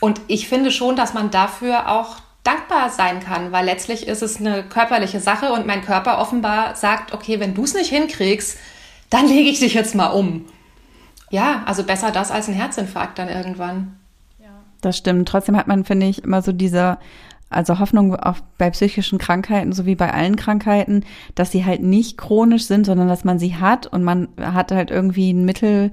[0.00, 4.38] und ich finde schon, dass man dafür auch dankbar sein kann, weil letztlich ist es
[4.38, 8.58] eine körperliche Sache und mein Körper offenbar sagt, okay, wenn du es nicht hinkriegst,
[9.10, 10.44] dann lege ich dich jetzt mal um.
[11.30, 13.98] Ja, also besser das als ein Herzinfarkt dann irgendwann.
[14.80, 15.28] Das stimmt.
[15.28, 16.98] Trotzdem hat man, finde ich, immer so diese,
[17.50, 22.16] also Hoffnung auch bei psychischen Krankheiten, so wie bei allen Krankheiten, dass sie halt nicht
[22.16, 25.90] chronisch sind, sondern dass man sie hat und man hat halt irgendwie ein Mittel,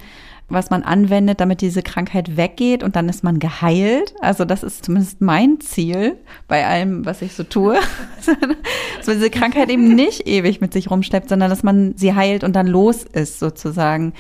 [0.48, 4.14] was man anwendet, damit diese Krankheit weggeht und dann ist man geheilt.
[4.22, 6.18] Also das ist zumindest mein Ziel
[6.48, 7.76] bei allem, was ich so tue.
[8.98, 12.44] dass man diese Krankheit eben nicht ewig mit sich rumschleppt, sondern dass man sie heilt
[12.44, 14.14] und dann los ist sozusagen.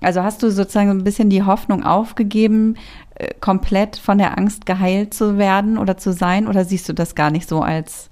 [0.00, 2.76] Also hast du sozusagen ein bisschen die Hoffnung aufgegeben,
[3.14, 6.48] äh, komplett von der Angst geheilt zu werden oder zu sein?
[6.48, 8.09] Oder siehst du das gar nicht so als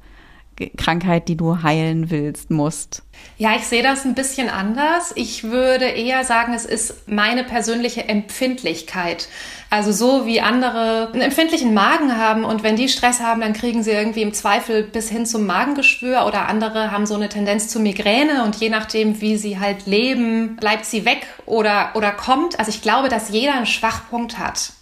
[0.76, 3.02] Krankheit, die du heilen willst, musst?
[3.36, 5.12] Ja, ich sehe das ein bisschen anders.
[5.14, 9.28] Ich würde eher sagen, es ist meine persönliche Empfindlichkeit.
[9.70, 13.82] Also so wie andere einen empfindlichen Magen haben und wenn die Stress haben, dann kriegen
[13.82, 17.78] sie irgendwie im Zweifel bis hin zum Magengeschwür oder andere haben so eine Tendenz zu
[17.78, 22.58] Migräne und je nachdem, wie sie halt leben, bleibt sie weg oder, oder kommt.
[22.58, 24.72] Also ich glaube, dass jeder einen Schwachpunkt hat.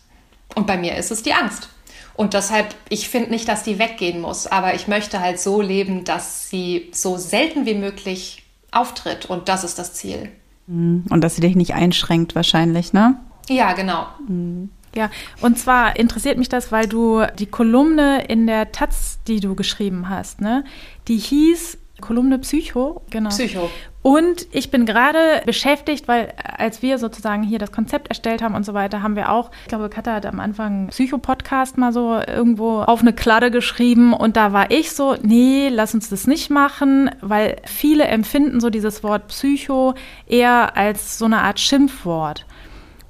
[0.54, 1.68] Und bei mir ist es die Angst.
[2.16, 6.04] Und deshalb, ich finde nicht, dass die weggehen muss, aber ich möchte halt so leben,
[6.04, 9.26] dass sie so selten wie möglich auftritt.
[9.26, 10.30] Und das ist das Ziel.
[10.66, 11.04] Mhm.
[11.10, 13.20] Und dass sie dich nicht einschränkt wahrscheinlich, ne?
[13.48, 14.06] Ja, genau.
[14.26, 14.70] Mhm.
[14.94, 15.10] Ja,
[15.42, 20.08] und zwar interessiert mich das, weil du die Kolumne in der Taz, die du geschrieben
[20.08, 20.64] hast, ne,
[21.06, 23.30] die hieß Kolumne Psycho, genau.
[23.30, 23.70] Psycho.
[24.02, 28.64] Und ich bin gerade beschäftigt, weil als wir sozusagen hier das Konzept erstellt haben und
[28.64, 32.82] so weiter, haben wir auch, ich glaube, Katha hat am Anfang Psycho-Podcast mal so irgendwo
[32.82, 37.10] auf eine Kladde geschrieben und da war ich so, nee, lass uns das nicht machen,
[37.20, 39.94] weil viele empfinden so dieses Wort Psycho
[40.28, 42.46] eher als so eine Art Schimpfwort.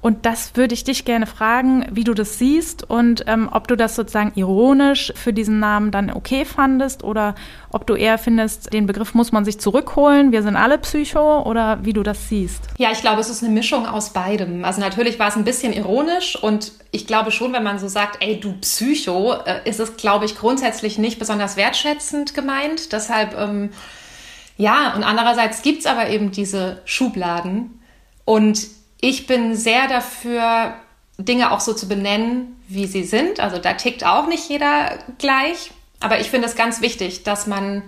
[0.07, 3.75] Und das würde ich dich gerne fragen, wie du das siehst und ähm, ob du
[3.75, 7.35] das sozusagen ironisch für diesen Namen dann okay fandest oder
[7.73, 11.79] ob du eher findest, den Begriff muss man sich zurückholen, wir sind alle Psycho oder
[11.83, 12.61] wie du das siehst.
[12.77, 14.63] Ja, ich glaube, es ist eine Mischung aus beidem.
[14.63, 18.23] Also natürlich war es ein bisschen ironisch und ich glaube schon, wenn man so sagt,
[18.23, 22.93] ey, du Psycho, äh, ist es, glaube ich, grundsätzlich nicht besonders wertschätzend gemeint.
[22.93, 23.71] Deshalb, ähm,
[24.55, 27.81] ja, und andererseits gibt es aber eben diese Schubladen
[28.23, 30.73] und ich bin sehr dafür,
[31.17, 33.39] Dinge auch so zu benennen, wie sie sind.
[33.39, 35.71] Also da tickt auch nicht jeder gleich.
[35.99, 37.83] Aber ich finde es ganz wichtig, dass man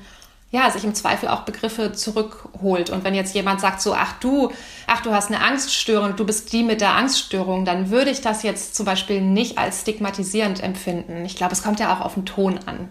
[0.51, 2.89] ja, sich im Zweifel auch Begriffe zurückholt.
[2.89, 4.51] Und wenn jetzt jemand sagt so, ach du,
[4.87, 8.41] ach du hast eine Angststörung, du bist die mit der Angststörung, dann würde ich das
[8.41, 11.23] jetzt zum Beispiel nicht als stigmatisierend empfinden.
[11.23, 12.89] Ich glaube, es kommt ja auch auf den Ton an.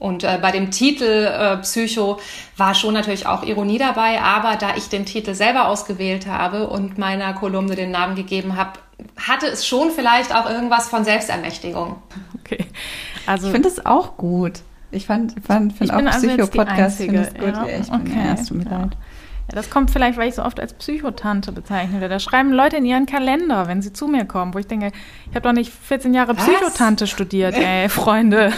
[0.00, 2.18] Und äh, bei dem Titel äh, Psycho
[2.56, 6.96] war schon natürlich auch Ironie dabei, aber da ich den Titel selber ausgewählt habe und
[6.96, 8.80] meiner Kolumne den Namen gegeben habe,
[9.18, 11.96] hatte es schon vielleicht auch irgendwas von Selbstermächtigung.
[12.40, 12.64] Okay.
[13.26, 14.62] Also ich finde es auch gut.
[14.90, 17.54] Ich fand, fand, find auch also Psycho-Podcast finde ich gut.
[17.54, 17.66] Ja?
[17.66, 18.26] Ich bin okay.
[18.26, 18.88] erst mit ja.
[19.50, 22.14] Ja, das kommt vielleicht, weil ich so oft als Psychotante bezeichnet werde.
[22.14, 24.92] Da schreiben Leute in ihren Kalender, wenn sie zu mir kommen, wo ich denke,
[25.28, 26.46] ich habe doch nicht 14 Jahre Was?
[26.46, 28.52] Psychotante studiert, ey, Freunde.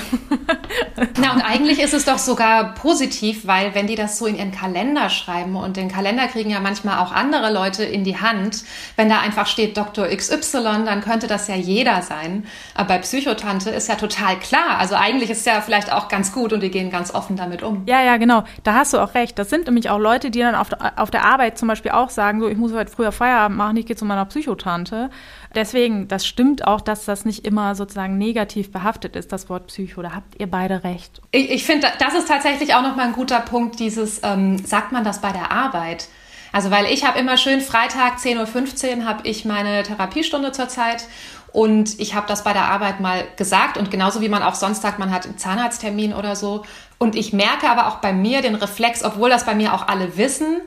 [1.18, 4.52] Na, und eigentlich ist es doch sogar positiv, weil wenn die das so in ihren
[4.52, 8.62] Kalender schreiben und den Kalender kriegen ja manchmal auch andere Leute in die Hand,
[8.96, 10.08] wenn da einfach steht Dr.
[10.08, 12.44] XY, dann könnte das ja jeder sein.
[12.74, 14.76] Aber bei Psychotante ist ja total klar.
[14.78, 17.62] Also eigentlich ist es ja vielleicht auch ganz gut und die gehen ganz offen damit
[17.62, 17.84] um.
[17.86, 18.44] Ja, ja, genau.
[18.62, 19.38] Da hast du auch recht.
[19.38, 22.40] Das sind nämlich auch Leute, die dann auf auf der Arbeit zum Beispiel auch sagen,
[22.40, 25.10] so, ich muss heute früher Feierabend machen, ich gehe zu meiner Psychotante.
[25.54, 30.02] Deswegen, das stimmt auch, dass das nicht immer sozusagen negativ behaftet ist, das Wort Psycho.
[30.02, 31.20] Da habt ihr beide recht.
[31.30, 35.04] Ich, ich finde, das ist tatsächlich auch nochmal ein guter Punkt, dieses, ähm, sagt man
[35.04, 36.08] das bei der Arbeit?
[36.52, 41.06] Also, weil ich habe immer schön Freitag 10.15 Uhr habe ich meine Therapiestunde zurzeit
[41.52, 44.82] und ich habe das bei der Arbeit mal gesagt und genauso wie man auch sonst
[44.82, 46.64] sagt, man hat einen Zahnarzttermin oder so.
[46.98, 50.16] Und ich merke aber auch bei mir den Reflex, obwohl das bei mir auch alle
[50.16, 50.60] wissen,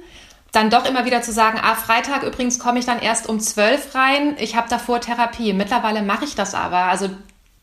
[0.55, 3.93] dann doch immer wieder zu sagen, ah, Freitag übrigens komme ich dann erst um zwölf
[3.93, 5.53] rein, ich habe davor Therapie.
[5.53, 6.83] Mittlerweile mache ich das aber.
[6.85, 7.09] Also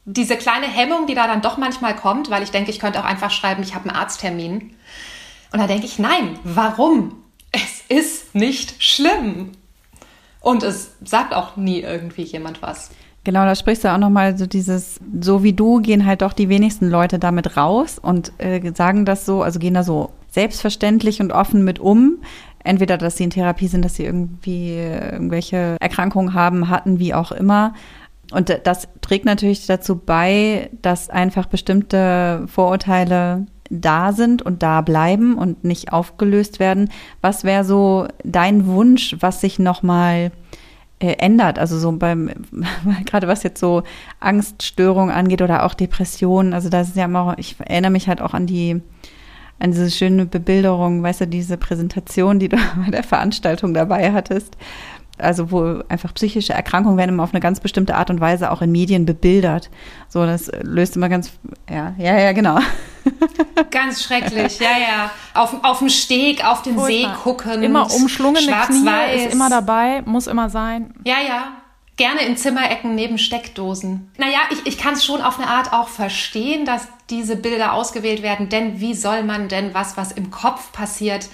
[0.05, 3.05] diese kleine Hemmung, die da dann doch manchmal kommt, weil ich denke, ich könnte auch
[3.05, 4.75] einfach schreiben, ich habe einen Arzttermin.
[5.53, 7.23] Und da denke ich, nein, warum?
[7.53, 9.53] Es ist nicht schlimm.
[10.41, 12.91] Und es sagt auch nie irgendwie jemand was.
[13.25, 16.49] Genau, da sprichst du auch nochmal so dieses, so wie du gehen halt doch die
[16.49, 21.31] wenigsten Leute damit raus und äh, sagen das so, also gehen da so selbstverständlich und
[21.31, 22.19] offen mit um.
[22.65, 27.33] Entweder, dass sie in Therapie sind, dass sie irgendwie irgendwelche Erkrankungen haben, hatten, wie auch
[27.33, 27.75] immer.
[28.33, 35.37] Und das trägt natürlich dazu bei, dass einfach bestimmte Vorurteile da sind und da bleiben
[35.37, 36.91] und nicht aufgelöst werden.
[37.21, 40.31] Was wäre so dein Wunsch, was sich nochmal
[40.99, 41.59] äh, ändert?
[41.59, 42.31] Also so beim,
[43.07, 43.83] gerade was jetzt so
[44.21, 46.53] Angststörungen angeht oder auch Depressionen.
[46.53, 48.83] Also das ist ja immer, ich erinnere mich halt auch an die
[49.63, 54.57] an diese schöne Bebilderung, weißt du, diese Präsentation, die du bei der Veranstaltung dabei hattest.
[55.19, 58.61] Also wo einfach psychische Erkrankungen werden immer auf eine ganz bestimmte Art und Weise auch
[58.61, 59.71] in Medien bebildert.
[60.09, 61.33] So, das löst immer ganz,
[61.71, 62.59] ja, ja, ja, genau.
[63.71, 65.11] Ganz schrecklich, ja, ja.
[65.35, 67.63] Auf, auf dem Steg, auf den See gucken.
[67.63, 70.95] Immer umschlungene Knie ist immer dabei, muss immer sein.
[71.05, 71.62] Ja, ja.
[71.97, 74.11] Gerne in Zimmerecken neben Steckdosen.
[74.17, 78.23] Naja, ich, ich kann es schon auf eine Art auch verstehen, dass diese Bilder ausgewählt
[78.23, 81.29] werden, denn wie soll man denn was, was im Kopf passiert,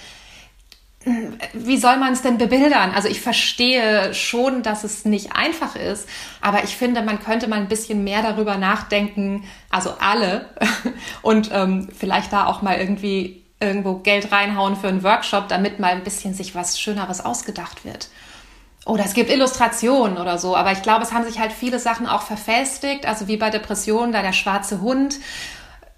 [1.53, 2.91] wie soll man es denn bebildern?
[2.91, 6.09] Also ich verstehe schon, dass es nicht einfach ist,
[6.41, 10.49] aber ich finde, man könnte mal ein bisschen mehr darüber nachdenken, also alle,
[11.21, 15.91] und ähm, vielleicht da auch mal irgendwie irgendwo Geld reinhauen für einen Workshop, damit mal
[15.91, 18.09] ein bisschen sich was Schöneres ausgedacht wird.
[18.89, 22.07] Oder es gibt Illustrationen oder so, aber ich glaube, es haben sich halt viele Sachen
[22.07, 25.19] auch verfestigt, also wie bei Depressionen, da der schwarze Hund.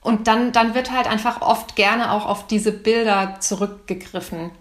[0.02, 4.52] Und dann, dann wird halt einfach oft gerne auch auf diese Bilder zurückgegriffen.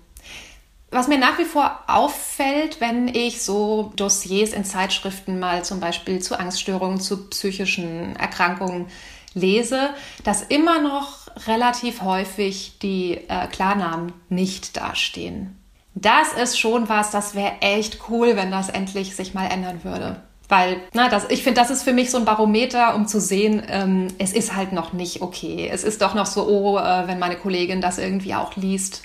[0.93, 6.21] Was mir nach wie vor auffällt, wenn ich so Dossiers in Zeitschriften mal zum Beispiel
[6.21, 8.87] zu Angststörungen, zu psychischen Erkrankungen
[9.35, 9.91] lese,
[10.23, 15.60] dass immer noch relativ häufig die äh, Klarnamen nicht dastehen.
[15.95, 20.17] Das ist schon was, das wäre echt cool, wenn das endlich sich mal ändern würde.
[20.49, 23.63] Weil, na, das, ich finde, das ist für mich so ein Barometer, um zu sehen,
[23.69, 25.71] ähm, es ist halt noch nicht okay.
[25.73, 29.03] Es ist doch noch so, oh, äh, wenn meine Kollegin das irgendwie auch liest,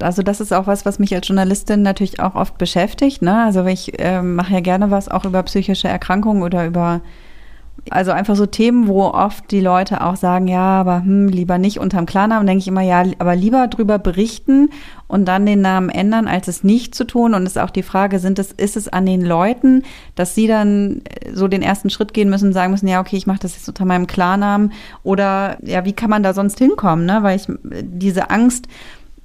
[0.00, 3.22] also das ist auch was, was mich als Journalistin natürlich auch oft beschäftigt.
[3.22, 3.44] Ne?
[3.44, 7.00] Also ich äh, mache ja gerne was auch über psychische Erkrankungen oder über
[7.88, 11.78] also einfach so Themen, wo oft die Leute auch sagen, ja, aber hm, lieber nicht
[11.80, 14.70] unterm Klarnamen, denke ich immer, ja, aber lieber drüber berichten
[15.08, 17.34] und dann den Namen ändern, als es nicht zu tun.
[17.34, 19.82] Und es ist auch die Frage, sind es, ist es an den Leuten,
[20.14, 21.02] dass sie dann
[21.32, 23.68] so den ersten Schritt gehen müssen und sagen müssen, ja, okay, ich mache das jetzt
[23.68, 27.22] unter meinem Klarnamen oder ja, wie kann man da sonst hinkommen, ne?
[27.22, 27.46] Weil ich
[27.82, 28.66] diese Angst,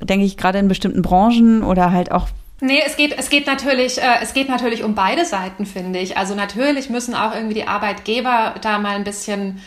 [0.01, 2.29] denke ich, gerade in bestimmten Branchen oder halt auch
[2.61, 6.17] Nee, es geht, es geht natürlich, äh, es geht natürlich um beide Seiten, finde ich.
[6.17, 9.61] Also natürlich müssen auch irgendwie die Arbeitgeber da mal ein bisschen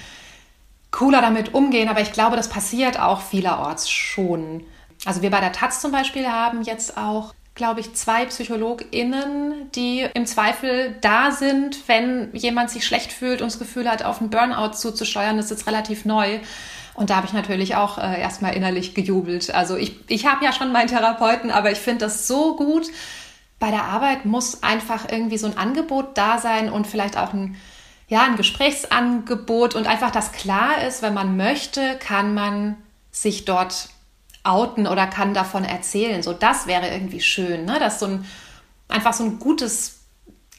[0.91, 4.64] cooler damit umgehen, aber ich glaube, das passiert auch vielerorts schon.
[5.05, 10.07] Also wir bei der Taz zum Beispiel haben jetzt auch, glaube ich, zwei PsychologInnen, die
[10.14, 14.30] im Zweifel da sind, wenn jemand sich schlecht fühlt und das Gefühl hat, auf einen
[14.30, 15.36] Burnout zuzusteuern.
[15.36, 16.41] Das ist jetzt relativ neu.
[16.99, 19.55] Und da habe ich natürlich auch äh, erstmal innerlich gejubelt.
[19.55, 22.88] Also ich, ich habe ja schon meinen Therapeuten, aber ich finde das so gut.
[23.61, 27.55] Bei der Arbeit muss einfach irgendwie so ein Angebot da sein und vielleicht auch ein,
[28.09, 32.76] ja, ein Gesprächsangebot und einfach, dass klar ist, wenn man möchte, kann man
[33.12, 33.90] sich dort
[34.42, 36.24] outen oder kann davon erzählen.
[36.24, 37.78] So, das wäre irgendwie schön, ne?
[37.78, 38.24] dass so ein,
[38.88, 39.97] einfach so ein gutes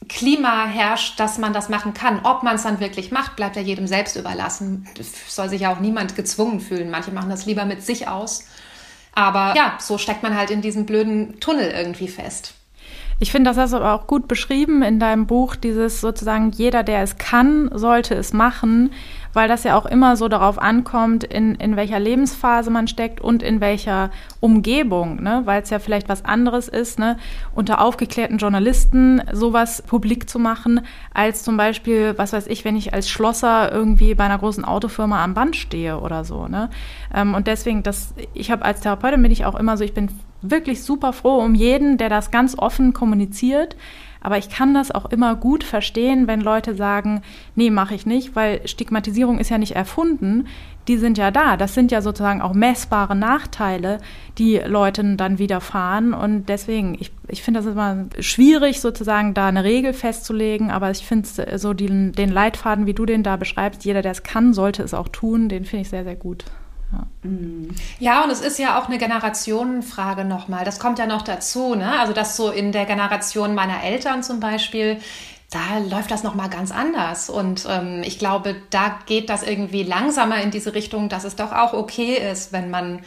[0.10, 2.22] Klima herrscht, dass man das machen kann.
[2.24, 4.88] Ob man es dann wirklich macht, bleibt ja jedem selbst überlassen.
[5.28, 6.90] Soll sich ja auch niemand gezwungen fühlen.
[6.90, 8.46] Manche machen das lieber mit sich aus.
[9.14, 12.56] Aber ja, so steckt man halt in diesem blöden Tunnel irgendwie fest.
[13.22, 16.84] Ich finde, das hast du aber auch gut beschrieben in deinem Buch, dieses sozusagen, jeder,
[16.84, 18.92] der es kann, sollte es machen
[19.34, 23.44] weil das ja auch immer so darauf ankommt, in, in welcher Lebensphase man steckt und
[23.44, 25.42] in welcher Umgebung, ne?
[25.46, 27.18] weil es ja vielleicht was anderes ist, ne?
[27.54, 30.82] unter aufgeklärten Journalisten sowas publik zu machen,
[31.14, 35.24] als zum Beispiel, was weiß ich, wenn ich als Schlosser irgendwie bei einer großen Autofirma
[35.24, 36.48] am Band stehe oder so.
[36.48, 36.70] Ne?
[37.14, 40.10] Ähm, und deswegen, das, ich habe als Therapeutin bin ich auch immer so, ich bin
[40.42, 43.76] wirklich super froh um jeden, der das ganz offen kommuniziert
[44.22, 47.22] aber ich kann das auch immer gut verstehen, wenn Leute sagen,
[47.56, 50.48] nee, mache ich nicht, weil Stigmatisierung ist ja nicht erfunden.
[50.88, 51.56] Die sind ja da.
[51.56, 54.00] Das sind ja sozusagen auch messbare Nachteile,
[54.38, 56.14] die Leuten dann widerfahren.
[56.14, 60.72] Und deswegen, ich, ich finde das immer schwierig, sozusagen da eine Regel festzulegen.
[60.72, 64.24] Aber ich finde so den, den Leitfaden, wie du den da beschreibst, jeder, der es
[64.24, 65.48] kann, sollte es auch tun.
[65.48, 66.44] Den finde ich sehr, sehr gut.
[68.00, 68.24] Ja.
[68.24, 70.66] Und es ist ja auch eine Generationenfrage nochmal.
[70.66, 72.00] Das kommt ja noch dazu, ne?
[72.00, 75.00] Also, dass so in der Generation meiner Eltern zum Beispiel,
[75.52, 77.30] da läuft das nochmal ganz anders.
[77.30, 81.52] Und ähm, ich glaube, da geht das irgendwie langsamer in diese Richtung, dass es doch
[81.52, 83.02] auch okay ist, wenn man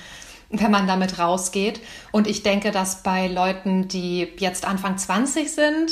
[0.53, 1.81] wenn man damit rausgeht.
[2.11, 5.91] Und ich denke, dass bei Leuten, die jetzt Anfang 20 sind,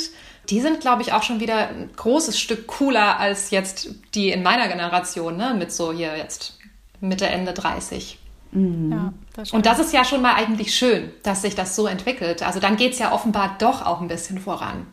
[0.49, 4.43] die sind, glaube ich, auch schon wieder ein großes Stück cooler als jetzt die in
[4.43, 5.55] meiner Generation, ne?
[5.57, 6.59] Mit so hier jetzt
[7.01, 8.17] Mitte, Ende 30.
[8.51, 8.91] Mhm.
[8.91, 12.43] Ja, das und das ist ja schon mal eigentlich schön, dass sich das so entwickelt.
[12.43, 14.87] Also dann geht es ja offenbar doch auch ein bisschen voran.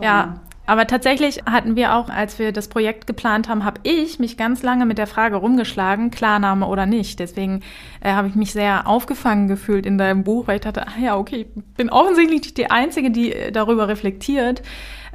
[0.00, 4.36] Ja, aber tatsächlich hatten wir auch, als wir das Projekt geplant haben, habe ich mich
[4.36, 7.20] ganz lange mit der Frage rumgeschlagen, Klarname oder nicht.
[7.20, 7.60] Deswegen
[8.00, 11.16] äh, habe ich mich sehr aufgefangen gefühlt in deinem Buch, weil ich dachte, ah ja,
[11.16, 14.62] okay, ich bin offensichtlich nicht die Einzige, die äh, darüber reflektiert,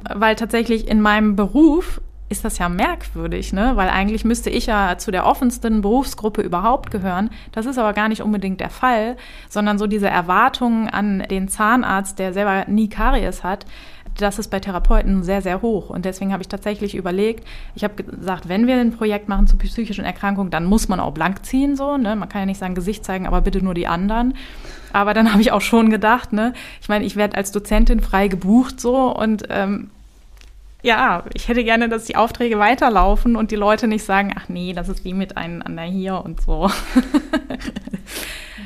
[0.08, 2.00] weil tatsächlich in meinem Beruf
[2.30, 3.72] ist das ja merkwürdig, ne?
[3.74, 7.28] Weil eigentlich müsste ich ja zu der offensten Berufsgruppe überhaupt gehören.
[7.50, 9.16] Das ist aber gar nicht unbedingt der Fall,
[9.48, 13.66] sondern so diese Erwartungen an den Zahnarzt, der selber nie Karies hat,
[14.16, 15.90] das ist bei Therapeuten sehr, sehr hoch.
[15.90, 19.56] Und deswegen habe ich tatsächlich überlegt, ich habe gesagt, wenn wir ein Projekt machen zu
[19.56, 21.96] psychischen Erkrankungen, dann muss man auch blank ziehen, so.
[21.96, 22.16] Ne?
[22.16, 24.34] Man kann ja nicht sagen Gesicht zeigen, aber bitte nur die anderen.
[24.92, 28.28] Aber dann habe ich auch schon gedacht, ne, ich meine, ich werde als Dozentin frei
[28.28, 29.90] gebucht so und ähm,
[30.82, 34.72] ja, ich hätte gerne, dass die Aufträge weiterlaufen und die Leute nicht sagen, ach nee,
[34.72, 36.70] das ist wie mit einem an der hier und so.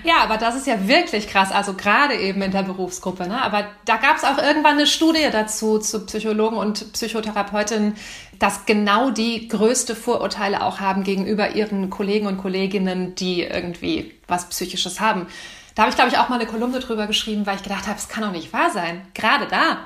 [0.04, 3.26] Ja, aber das ist ja wirklich krass, also gerade eben in der Berufsgruppe.
[3.26, 3.42] Ne?
[3.42, 7.96] Aber da gab es auch irgendwann eine Studie dazu, zu Psychologen und Psychotherapeutinnen,
[8.38, 14.50] dass genau die größte Vorurteile auch haben gegenüber ihren Kollegen und Kolleginnen, die irgendwie was
[14.50, 15.26] Psychisches haben.
[15.74, 17.98] Da habe ich, glaube ich, auch mal eine Kolumne drüber geschrieben, weil ich gedacht habe,
[17.98, 19.06] es kann doch nicht wahr sein.
[19.14, 19.78] Gerade da.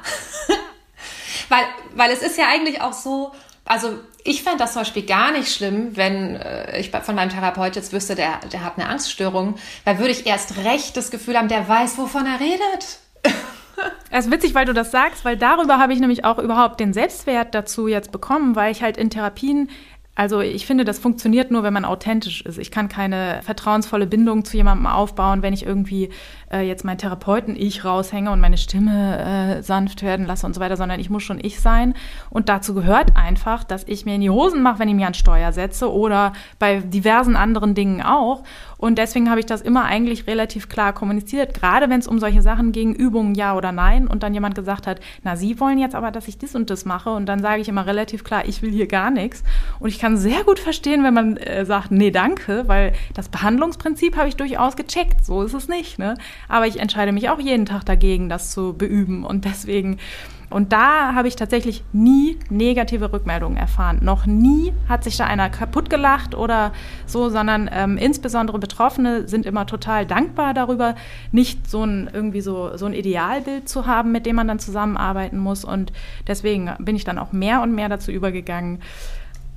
[1.48, 1.64] weil,
[1.94, 3.32] weil es ist ja eigentlich auch so,
[3.64, 7.76] also ich fände das zum Beispiel gar nicht schlimm, wenn äh, ich von meinem Therapeut
[7.76, 11.48] jetzt wüsste, der, der hat eine Angststörung, weil würde ich erst recht das Gefühl haben,
[11.48, 12.98] der weiß, wovon er redet.
[14.10, 16.92] Es ist witzig, weil du das sagst, weil darüber habe ich nämlich auch überhaupt den
[16.92, 19.70] Selbstwert dazu jetzt bekommen, weil ich halt in Therapien
[20.18, 22.58] also ich finde, das funktioniert nur, wenn man authentisch ist.
[22.58, 26.08] Ich kann keine vertrauensvolle Bindung zu jemandem aufbauen, wenn ich irgendwie
[26.52, 30.60] äh, jetzt meinen Therapeuten ich raushänge und meine Stimme äh, sanft werden lasse und so
[30.60, 31.94] weiter, sondern ich muss schon ich sein.
[32.30, 35.14] Und dazu gehört einfach, dass ich mir in die Hosen mache, wenn ich mir an
[35.14, 38.42] Steuer setze oder bei diversen anderen Dingen auch.
[38.78, 42.42] Und deswegen habe ich das immer eigentlich relativ klar kommuniziert, gerade wenn es um solche
[42.42, 45.94] Sachen ging, Übungen ja oder nein, und dann jemand gesagt hat, na, Sie wollen jetzt
[45.94, 47.10] aber, dass ich das und das mache.
[47.10, 49.42] Und dann sage ich immer relativ klar, ich will hier gar nichts.
[49.80, 54.16] Und ich kann sehr gut verstehen, wenn man äh, sagt, nee, danke, weil das Behandlungsprinzip
[54.16, 55.24] habe ich durchaus gecheckt.
[55.24, 55.98] So ist es nicht.
[55.98, 56.14] Ne?
[56.48, 59.24] Aber ich entscheide mich auch jeden Tag dagegen, das zu beüben.
[59.24, 59.98] Und deswegen,
[60.50, 63.98] und da habe ich tatsächlich nie negative Rückmeldungen erfahren.
[64.02, 66.72] Noch nie hat sich da einer kaputt gelacht oder
[67.06, 70.94] so, sondern ähm, insbesondere Betroffene sind immer total dankbar darüber,
[71.32, 75.38] nicht so ein irgendwie so, so ein Idealbild zu haben, mit dem man dann zusammenarbeiten
[75.38, 75.64] muss.
[75.64, 75.92] Und
[76.26, 78.80] deswegen bin ich dann auch mehr und mehr dazu übergegangen,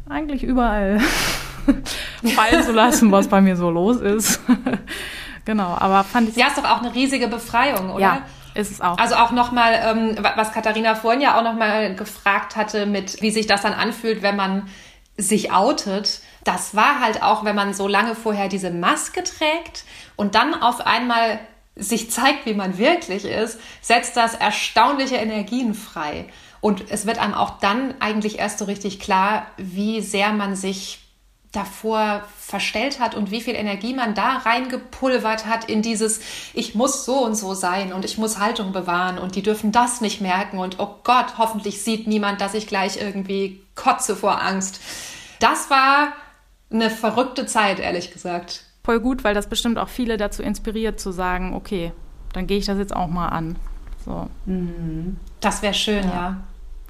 [0.10, 1.00] eigentlich überall
[2.36, 4.42] fallen zu lassen, was bei mir so los ist.
[5.44, 6.36] Genau, aber fand ich.
[6.36, 8.00] Ja, ist doch auch eine riesige Befreiung, oder?
[8.00, 8.22] Ja,
[8.54, 8.98] ist es auch.
[8.98, 13.48] Also auch nochmal, ähm, was Katharina vorhin ja auch nochmal gefragt hatte, mit wie sich
[13.48, 14.70] das dann anfühlt, wenn man
[15.18, 16.22] sich outet.
[16.44, 19.86] Das war halt auch, wenn man so lange vorher diese Maske trägt
[20.16, 21.40] und dann auf einmal
[21.76, 26.26] sich zeigt, wie man wirklich ist, setzt das erstaunliche Energien frei.
[26.60, 31.01] Und es wird einem auch dann eigentlich erst so richtig klar, wie sehr man sich
[31.52, 36.22] davor verstellt hat und wie viel Energie man da reingepulvert hat in dieses,
[36.54, 40.00] ich muss so und so sein und ich muss Haltung bewahren und die dürfen das
[40.00, 44.80] nicht merken und oh Gott, hoffentlich sieht niemand, dass ich gleich irgendwie kotze vor Angst.
[45.40, 46.14] Das war
[46.72, 48.64] eine verrückte Zeit, ehrlich gesagt.
[48.84, 51.92] Voll gut, weil das bestimmt auch viele dazu inspiriert zu sagen, okay,
[52.34, 53.58] dann gehe ich das jetzt auch mal an.
[54.06, 54.28] So.
[54.46, 55.18] Mhm.
[55.42, 56.10] Das wäre schön, ja.
[56.10, 56.38] ja.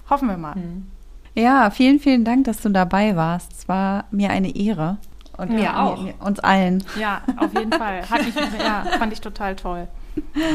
[0.10, 0.56] Hoffen wir mal.
[0.56, 0.92] Mhm.
[1.34, 3.52] Ja, vielen, vielen Dank, dass du dabei warst.
[3.54, 4.98] Es war mir eine Ehre.
[5.38, 6.02] Und mir ja, auch.
[6.02, 6.84] Mir, uns allen.
[7.00, 8.08] Ja, auf jeden Fall.
[8.10, 9.88] Hat mich, ja, fand ich total toll.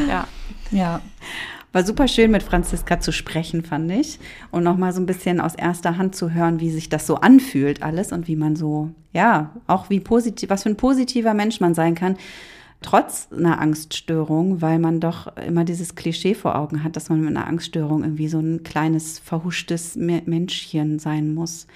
[0.09, 0.27] Ja.
[0.71, 1.01] Ja.
[1.73, 4.19] War super schön, mit Franziska zu sprechen, fand ich.
[4.51, 7.83] Und nochmal so ein bisschen aus erster Hand zu hören, wie sich das so anfühlt,
[7.83, 11.75] alles und wie man so, ja, auch wie positiv, was für ein positiver Mensch man
[11.75, 12.17] sein kann
[12.87, 17.31] trotz einer Angststörung, weil man doch immer dieses Klischee vor Augen hat, dass man mit
[17.31, 21.67] einer Angststörung irgendwie so ein kleines, verhuschtes Menschchen sein muss.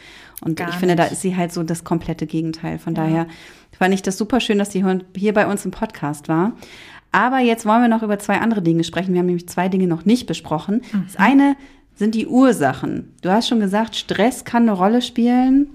[0.40, 2.78] Und Gar ich finde, da ist sie halt so das komplette Gegenteil.
[2.78, 3.02] Von ja.
[3.02, 3.26] daher
[3.76, 4.84] fand ich das super schön, dass sie
[5.16, 6.52] hier bei uns im Podcast war.
[7.10, 9.12] Aber jetzt wollen wir noch über zwei andere Dinge sprechen.
[9.12, 10.82] Wir haben nämlich zwei Dinge noch nicht besprochen.
[10.92, 11.04] Mhm.
[11.06, 11.56] Das eine
[11.96, 13.12] sind die Ursachen.
[13.20, 15.70] Du hast schon gesagt, Stress kann eine Rolle spielen.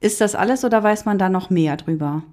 [0.00, 2.24] Ist das alles oder weiß man da noch mehr drüber?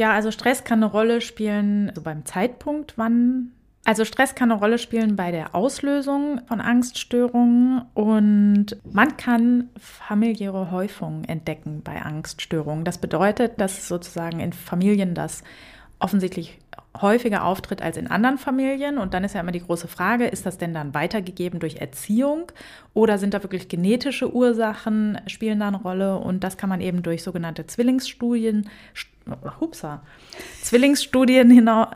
[0.00, 3.52] Ja, also Stress kann eine Rolle spielen, also beim Zeitpunkt, wann.
[3.84, 10.70] Also Stress kann eine Rolle spielen bei der Auslösung von Angststörungen und man kann familiäre
[10.70, 12.86] Häufungen entdecken bei Angststörungen.
[12.86, 15.44] Das bedeutet, dass sozusagen in Familien das
[15.98, 16.58] offensichtlich
[16.98, 18.96] häufiger auftritt als in anderen Familien.
[18.96, 22.50] Und dann ist ja immer die große Frage, ist das denn dann weitergegeben durch Erziehung
[22.94, 26.16] oder sind da wirklich genetische Ursachen, spielen da eine Rolle?
[26.16, 28.68] Und das kann man eben durch sogenannte Zwillingsstudien
[29.60, 30.02] Hupsa.
[30.62, 31.86] Zwillingsstudien hinau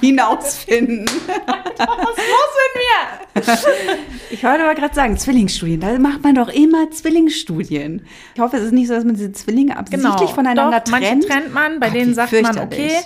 [0.00, 1.06] hinausfinden.
[1.06, 4.12] Was ist los mit mir?
[4.30, 5.80] Ich wollte aber gerade sagen, Zwillingsstudien.
[5.80, 8.06] Da macht man doch immer Zwillingsstudien.
[8.34, 11.02] Ich hoffe, es ist nicht so, dass man diese Zwillinge absichtlich genau, voneinander doch, trennt.
[11.02, 12.98] Manche trennt man, bei Ach, denen sagt man, okay,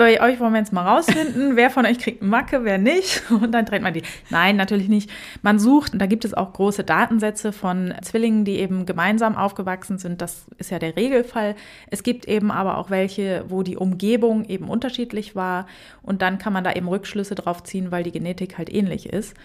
[0.00, 3.22] bei euch wollen wir jetzt mal rausfinden, wer von euch kriegt Macke, wer nicht.
[3.30, 4.02] Und dann trennt man die.
[4.30, 5.10] Nein, natürlich nicht.
[5.42, 9.98] Man sucht, und da gibt es auch große Datensätze von Zwillingen, die eben gemeinsam aufgewachsen
[9.98, 10.22] sind.
[10.22, 11.54] Das ist ja der Regelfall.
[11.90, 15.66] Es gibt eben aber auch welche, wo die Umgebung eben unterschiedlich war.
[16.00, 19.36] Und dann kann man da eben Rückschlüsse drauf ziehen, weil die Genetik halt ähnlich ist.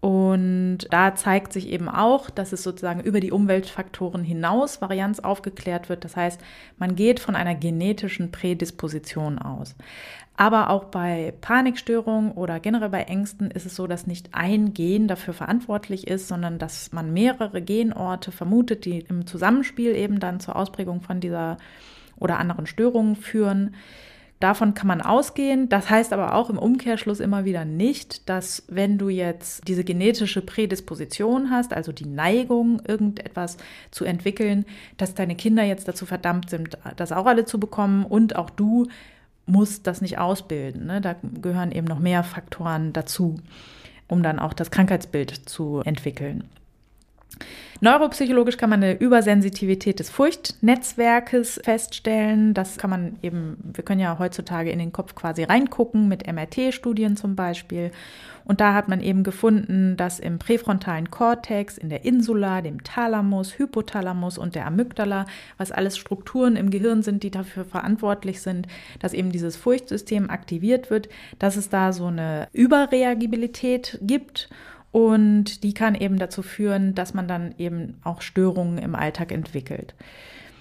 [0.00, 5.90] Und da zeigt sich eben auch, dass es sozusagen über die Umweltfaktoren hinaus Varianz aufgeklärt
[5.90, 6.04] wird.
[6.04, 6.40] Das heißt,
[6.78, 9.76] man geht von einer genetischen Prädisposition aus.
[10.38, 15.06] Aber auch bei Panikstörungen oder generell bei Ängsten ist es so, dass nicht ein Gen
[15.06, 20.56] dafür verantwortlich ist, sondern dass man mehrere Genorte vermutet, die im Zusammenspiel eben dann zur
[20.56, 21.58] Ausprägung von dieser
[22.16, 23.74] oder anderen Störungen führen
[24.40, 25.68] Davon kann man ausgehen.
[25.68, 30.40] Das heißt aber auch im Umkehrschluss immer wieder nicht, dass wenn du jetzt diese genetische
[30.40, 33.58] Prädisposition hast, also die Neigung, irgendetwas
[33.90, 34.64] zu entwickeln,
[34.96, 38.88] dass deine Kinder jetzt dazu verdammt sind, das auch alle zu bekommen und auch du
[39.44, 40.86] musst das nicht ausbilden.
[40.86, 41.02] Ne?
[41.02, 43.38] Da gehören eben noch mehr Faktoren dazu,
[44.08, 46.44] um dann auch das Krankheitsbild zu entwickeln.
[47.82, 52.52] Neuropsychologisch kann man eine Übersensitivität des Furchtnetzwerkes feststellen.
[52.52, 57.16] Das kann man eben, wir können ja heutzutage in den Kopf quasi reingucken, mit MRT-Studien
[57.16, 57.90] zum Beispiel.
[58.44, 63.58] Und da hat man eben gefunden, dass im präfrontalen Kortex, in der Insula, dem Thalamus,
[63.58, 65.24] Hypothalamus und der Amygdala,
[65.56, 68.66] was alles Strukturen im Gehirn sind, die dafür verantwortlich sind,
[68.98, 71.08] dass eben dieses Furchtsystem aktiviert wird,
[71.38, 74.50] dass es da so eine Überreagibilität gibt.
[74.92, 79.94] Und die kann eben dazu führen, dass man dann eben auch Störungen im Alltag entwickelt.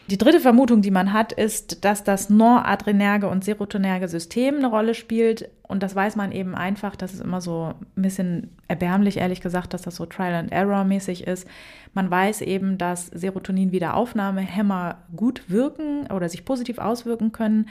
[0.09, 4.95] Die dritte Vermutung, die man hat, ist, dass das noradrenerge und serotonerge System eine Rolle
[4.95, 5.49] spielt.
[5.67, 9.75] Und das weiß man eben einfach, das ist immer so ein bisschen erbärmlich, ehrlich gesagt,
[9.75, 11.47] dass das so Trial and Error mäßig ist.
[11.93, 17.67] Man weiß eben, dass Serotonin-Wiederaufnahmehämmer gut wirken oder sich positiv auswirken können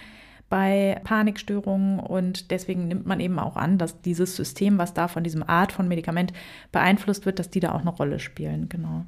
[0.48, 5.22] bei Panikstörungen und deswegen nimmt man eben auch an, dass dieses System, was da von
[5.22, 6.32] diesem Art von Medikament
[6.72, 9.04] beeinflusst wird, dass die da auch eine Rolle spielen, genau.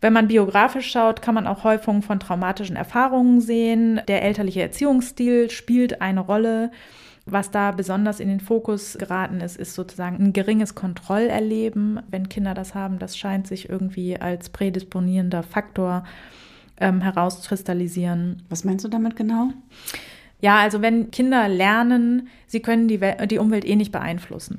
[0.00, 4.02] Wenn man biografisch schaut, kann man auch Häufungen von traumatischen Erfahrungen sehen.
[4.06, 6.70] Der elterliche Erziehungsstil spielt eine Rolle.
[7.26, 12.00] Was da besonders in den Fokus geraten ist, ist sozusagen ein geringes Kontrollerleben.
[12.10, 16.04] Wenn Kinder das haben, das scheint sich irgendwie als prädisponierender Faktor
[16.78, 18.42] ähm, herauszukristallisieren.
[18.50, 19.52] Was meinst du damit genau?
[20.40, 24.58] Ja, also wenn Kinder lernen, sie können die, die Umwelt eh nicht beeinflussen.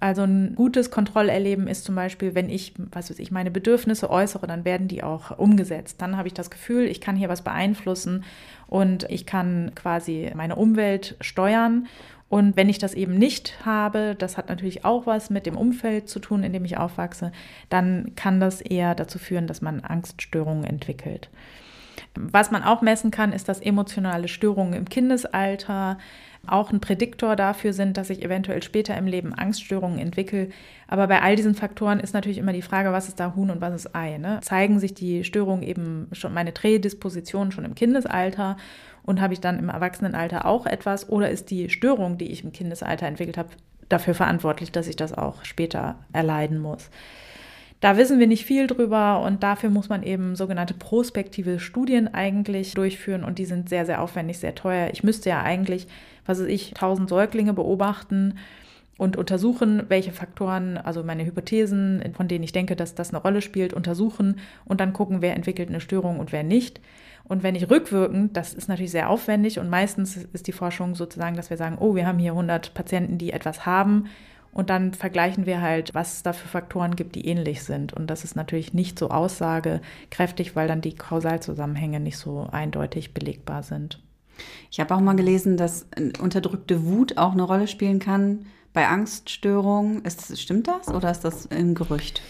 [0.00, 4.46] Also ein gutes Kontrollerleben ist zum Beispiel, wenn ich, was weiß ich, meine Bedürfnisse äußere,
[4.46, 6.00] dann werden die auch umgesetzt.
[6.00, 8.24] Dann habe ich das Gefühl, ich kann hier was beeinflussen
[8.66, 11.86] und ich kann quasi meine Umwelt steuern.
[12.30, 16.08] Und wenn ich das eben nicht habe, das hat natürlich auch was mit dem Umfeld
[16.08, 17.30] zu tun, in dem ich aufwachse,
[17.68, 21.28] dann kann das eher dazu führen, dass man Angststörungen entwickelt.
[22.14, 25.98] Was man auch messen kann, ist, dass emotionale Störungen im Kindesalter
[26.46, 30.48] auch ein Prädiktor dafür sind, dass ich eventuell später im Leben Angststörungen entwickle.
[30.88, 33.60] Aber bei all diesen Faktoren ist natürlich immer die Frage, was ist da Huhn und
[33.60, 34.18] was ist Ei?
[34.18, 34.40] Ne?
[34.42, 38.56] Zeigen sich die Störungen eben schon, meine Drehdisposition schon im Kindesalter
[39.04, 41.08] und habe ich dann im Erwachsenenalter auch etwas?
[41.08, 43.50] Oder ist die Störung, die ich im Kindesalter entwickelt habe,
[43.88, 46.90] dafür verantwortlich, dass ich das auch später erleiden muss?
[47.80, 52.74] Da wissen wir nicht viel drüber und dafür muss man eben sogenannte prospektive Studien eigentlich
[52.74, 54.90] durchführen und die sind sehr, sehr aufwendig, sehr teuer.
[54.92, 55.86] Ich müsste ja eigentlich,
[56.26, 58.34] was weiß ich, tausend Säuglinge beobachten
[58.98, 63.40] und untersuchen, welche Faktoren, also meine Hypothesen, von denen ich denke, dass das eine Rolle
[63.40, 66.82] spielt, untersuchen und dann gucken, wer entwickelt eine Störung und wer nicht.
[67.24, 71.36] Und wenn ich rückwirkend, das ist natürlich sehr aufwendig und meistens ist die Forschung sozusagen,
[71.36, 74.04] dass wir sagen, oh, wir haben hier 100 Patienten, die etwas haben
[74.52, 77.92] und dann vergleichen wir halt, was es da für Faktoren gibt, die ähnlich sind.
[77.92, 83.62] Und das ist natürlich nicht so aussagekräftig, weil dann die Kausalzusammenhänge nicht so eindeutig belegbar
[83.62, 84.00] sind.
[84.70, 85.86] Ich habe auch mal gelesen, dass
[86.20, 90.04] unterdrückte Wut auch eine Rolle spielen kann bei Angststörungen.
[90.04, 92.22] Ist, stimmt das oder ist das ein Gerücht?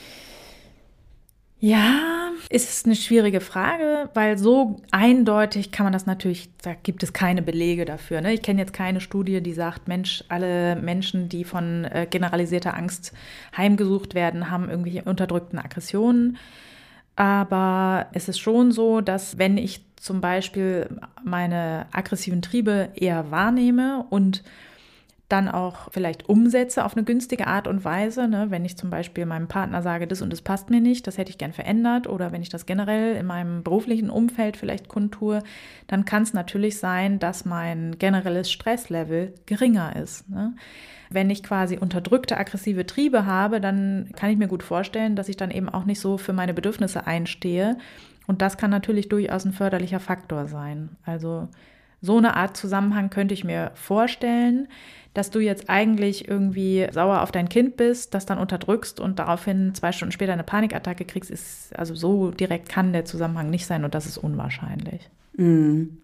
[1.63, 7.13] Ja, ist eine schwierige Frage, weil so eindeutig kann man das natürlich, da gibt es
[7.13, 8.23] keine Belege dafür.
[8.23, 8.33] Ne?
[8.33, 13.13] Ich kenne jetzt keine Studie, die sagt, Mensch, alle Menschen, die von äh, generalisierter Angst
[13.55, 16.39] heimgesucht werden, haben irgendwelche unterdrückten Aggressionen.
[17.15, 20.89] Aber es ist schon so, dass wenn ich zum Beispiel
[21.23, 24.43] meine aggressiven Triebe eher wahrnehme und
[25.33, 28.27] dann auch vielleicht umsetze auf eine günstige Art und Weise.
[28.29, 28.47] Ne?
[28.51, 31.31] Wenn ich zum Beispiel meinem Partner sage, das und das passt mir nicht, das hätte
[31.31, 35.43] ich gern verändert, oder wenn ich das generell in meinem beruflichen Umfeld vielleicht kundtue,
[35.87, 40.29] dann kann es natürlich sein, dass mein generelles Stresslevel geringer ist.
[40.29, 40.55] Ne?
[41.11, 45.37] Wenn ich quasi unterdrückte aggressive Triebe habe, dann kann ich mir gut vorstellen, dass ich
[45.37, 47.79] dann eben auch nicht so für meine Bedürfnisse einstehe.
[48.27, 50.91] Und das kann natürlich durchaus ein förderlicher Faktor sein.
[51.05, 51.49] Also
[52.01, 54.69] so eine Art Zusammenhang könnte ich mir vorstellen
[55.15, 59.75] dass du jetzt eigentlich irgendwie sauer auf dein Kind bist, das dann unterdrückst und daraufhin
[59.75, 63.85] zwei Stunden später eine Panikattacke kriegst, ist also so direkt kann der Zusammenhang nicht sein
[63.85, 65.11] und das ist unwahrscheinlich.
[65.37, 65.99] Mhm.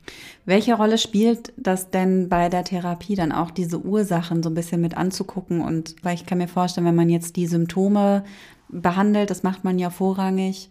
[0.44, 4.80] Welche Rolle spielt das denn bei der Therapie dann auch diese Ursachen so ein bisschen
[4.80, 5.60] mit anzugucken?
[5.60, 8.24] Und weil ich kann mir vorstellen, wenn man jetzt die Symptome
[8.68, 10.68] behandelt, das macht man ja vorrangig,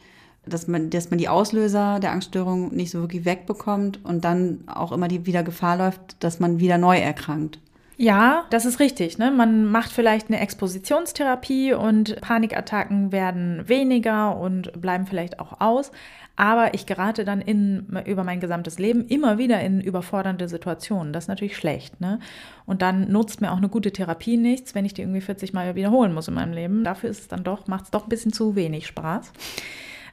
[0.48, 4.92] dass man, dass man die Auslöser der Angststörung nicht so wirklich wegbekommt und dann auch
[4.92, 7.60] immer die wieder Gefahr läuft, dass man wieder neu erkrankt.
[7.98, 9.18] Ja, das ist richtig.
[9.18, 9.32] Ne?
[9.32, 15.92] Man macht vielleicht eine Expositionstherapie und Panikattacken werden weniger und bleiben vielleicht auch aus.
[16.36, 21.14] Aber ich gerate dann in, über mein gesamtes Leben immer wieder in überfordernde Situationen.
[21.14, 22.02] Das ist natürlich schlecht.
[22.02, 22.20] Ne?
[22.66, 25.76] Und dann nutzt mir auch eine gute Therapie nichts, wenn ich die irgendwie 40 Mal
[25.76, 26.84] wiederholen muss in meinem Leben.
[26.84, 29.32] Dafür ist es dann doch, macht es doch ein bisschen zu wenig Spaß.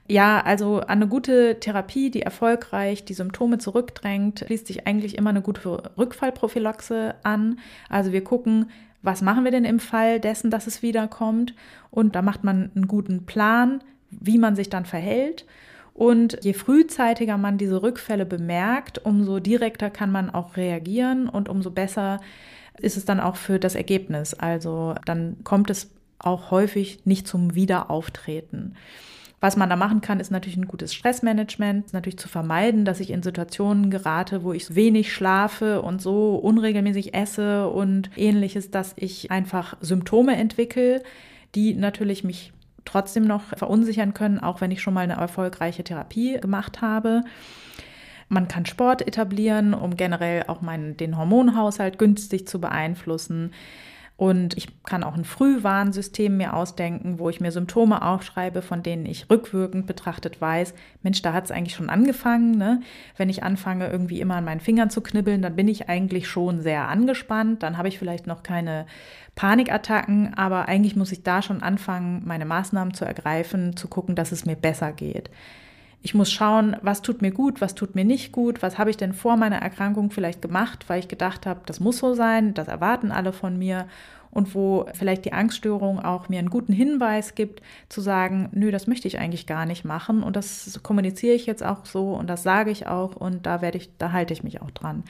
[0.09, 5.31] Ja, also an eine gute Therapie, die erfolgreich die Symptome zurückdrängt, schließt sich eigentlich immer
[5.31, 7.61] eine gute Rückfallprophylaxe an.
[7.89, 8.71] Also wir gucken,
[9.03, 11.55] was machen wir denn im Fall dessen, dass es wiederkommt?
[11.91, 15.47] Und da macht man einen guten Plan, wie man sich dann verhält.
[15.95, 21.71] Und je frühzeitiger man diese Rückfälle bemerkt, umso direkter kann man auch reagieren und umso
[21.71, 22.21] besser
[22.81, 24.35] ist es dann auch für das Ergebnis.
[24.35, 28.77] Also dann kommt es auch häufig nicht zum Wiederauftreten.
[29.43, 33.11] Was man da machen kann, ist natürlich ein gutes Stressmanagement, natürlich zu vermeiden, dass ich
[33.11, 39.33] in Situationen gerate, wo ich wenig schlafe und so unregelmäßig esse und ähnliches, dass ich
[39.33, 41.03] einfach Symptome entwickle,
[41.57, 42.53] die natürlich mich
[42.85, 47.25] trotzdem noch verunsichern können, auch wenn ich schon mal eine erfolgreiche Therapie gemacht habe.
[48.29, 53.51] Man kann Sport etablieren, um generell auch meinen, den Hormonhaushalt günstig zu beeinflussen.
[54.23, 59.05] Und ich kann auch ein Frühwarnsystem mir ausdenken, wo ich mir Symptome aufschreibe, von denen
[59.05, 62.53] ich rückwirkend betrachtet weiß, Mensch, da hat es eigentlich schon angefangen.
[62.53, 62.83] Ne?
[63.17, 66.61] Wenn ich anfange, irgendwie immer an meinen Fingern zu knibbeln, dann bin ich eigentlich schon
[66.61, 67.65] sehr angespannt.
[67.65, 68.87] Dann habe ich vielleicht noch keine
[69.35, 74.31] Panikattacken, aber eigentlich muss ich da schon anfangen, meine Maßnahmen zu ergreifen, zu gucken, dass
[74.31, 75.31] es mir besser geht.
[76.05, 78.97] Ich muss schauen, was tut mir gut, was tut mir nicht gut, was habe ich
[78.97, 82.67] denn vor meiner Erkrankung vielleicht gemacht, weil ich gedacht habe, das muss so sein, das
[82.67, 83.87] erwarten alle von mir.
[84.33, 88.87] Und wo vielleicht die Angststörung auch mir einen guten Hinweis gibt, zu sagen, nö, das
[88.87, 90.23] möchte ich eigentlich gar nicht machen.
[90.23, 93.77] Und das kommuniziere ich jetzt auch so und das sage ich auch und da werde
[93.77, 95.05] ich, da halte ich mich auch dran.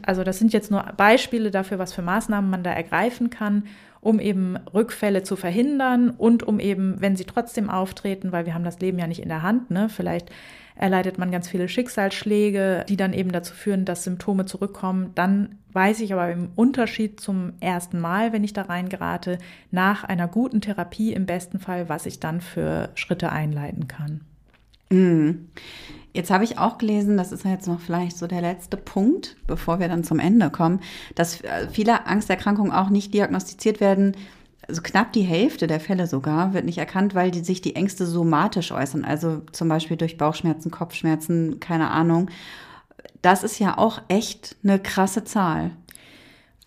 [0.00, 3.64] Also das sind jetzt nur Beispiele dafür, was für Maßnahmen man da ergreifen kann,
[4.02, 8.64] um eben Rückfälle zu verhindern und um eben, wenn sie trotzdem auftreten, weil wir haben
[8.64, 9.88] das Leben ja nicht in der Hand, ne?
[9.88, 10.28] vielleicht
[10.74, 15.12] erleidet man ganz viele Schicksalsschläge, die dann eben dazu führen, dass Symptome zurückkommen.
[15.14, 19.38] Dann weiß ich aber im Unterschied zum ersten Mal, wenn ich da reingerate,
[19.70, 24.22] nach einer guten Therapie im besten Fall, was ich dann für Schritte einleiten kann.
[24.90, 25.48] Mhm.
[26.14, 29.80] Jetzt habe ich auch gelesen, das ist jetzt noch vielleicht so der letzte Punkt, bevor
[29.80, 30.80] wir dann zum Ende kommen,
[31.14, 34.14] dass äh, viele Angsterkrankungen auch nicht diagnostiziert werden.
[34.68, 38.06] Also knapp die Hälfte der Fälle sogar wird nicht erkannt, weil die sich die Ängste
[38.06, 39.04] somatisch äußern.
[39.04, 42.28] Also zum Beispiel durch Bauchschmerzen, Kopfschmerzen, keine Ahnung.
[43.22, 45.70] Das ist ja auch echt eine krasse Zahl.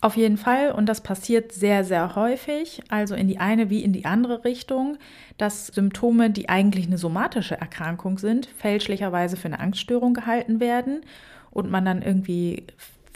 [0.05, 3.91] Auf jeden Fall, und das passiert sehr, sehr häufig, also in die eine wie in
[3.91, 4.99] die andere Richtung,
[5.39, 11.01] dass Symptome, die eigentlich eine somatische Erkrankung sind, fälschlicherweise für eine Angststörung gehalten werden
[11.49, 12.67] und man dann irgendwie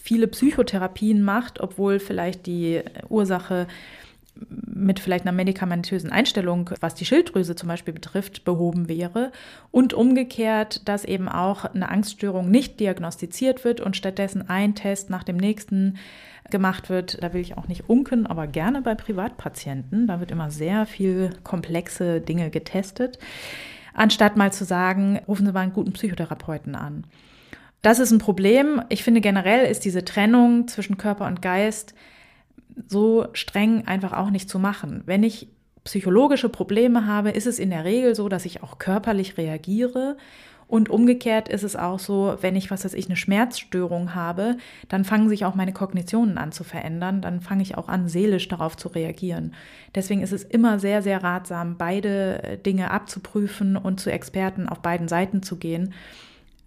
[0.04, 3.68] viele Psychotherapien macht, obwohl vielleicht die Ursache
[4.50, 9.32] mit vielleicht einer medikamentösen Einstellung, was die Schilddrüse zum Beispiel betrifft, behoben wäre.
[9.70, 15.24] Und umgekehrt, dass eben auch eine Angststörung nicht diagnostiziert wird und stattdessen ein Test nach
[15.24, 16.00] dem nächsten
[16.52, 17.22] gemacht wird.
[17.24, 20.08] Da will ich auch nicht unken, aber gerne bei Privatpatienten.
[20.08, 23.20] Da wird immer sehr viel komplexe Dinge getestet,
[23.94, 27.06] anstatt mal zu sagen, rufen Sie mal einen guten Psychotherapeuten an.
[27.82, 28.82] Das ist ein Problem.
[28.90, 31.94] Ich finde generell ist diese Trennung zwischen Körper und Geist
[32.88, 35.04] so streng einfach auch nicht zu machen.
[35.06, 35.48] Wenn ich
[35.84, 40.18] psychologische Probleme habe, ist es in der Regel so, dass ich auch körperlich reagiere.
[40.70, 44.56] Und umgekehrt ist es auch so, wenn ich, was weiß ich, eine Schmerzstörung habe,
[44.88, 47.24] dann fangen sich auch meine Kognitionen an zu verändern.
[47.24, 49.56] Dann fange ich auch an, seelisch darauf zu reagieren.
[49.96, 55.08] Deswegen ist es immer sehr, sehr ratsam, beide Dinge abzuprüfen und zu Experten auf beiden
[55.08, 55.96] Seiten zu gehen.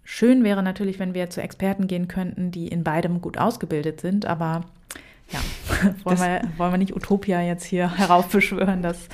[0.03, 4.25] Schön wäre natürlich, wenn wir zu Experten gehen könnten, die in beidem gut ausgebildet sind,
[4.25, 4.65] aber
[5.31, 5.39] ja,
[6.03, 9.07] wollen, wir, wollen wir nicht Utopia jetzt hier heraufbeschwören, das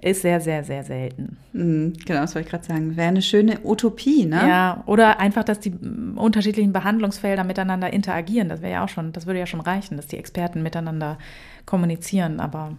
[0.00, 1.36] ist sehr, sehr, sehr selten.
[1.52, 2.96] Mhm, genau, das wollte ich gerade sagen.
[2.96, 4.48] Wäre eine schöne Utopie, ne?
[4.48, 5.72] Ja, oder einfach, dass die
[6.14, 8.48] unterschiedlichen Behandlungsfelder miteinander interagieren.
[8.48, 11.18] Das wäre ja auch schon, das würde ja schon reichen, dass die Experten miteinander
[11.66, 12.76] kommunizieren, aber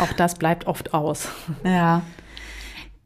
[0.00, 1.28] auch das bleibt oft aus.
[1.64, 2.02] Ja.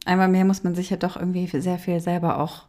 [0.05, 2.65] Einmal mehr muss man sich ja doch irgendwie sehr viel selber auch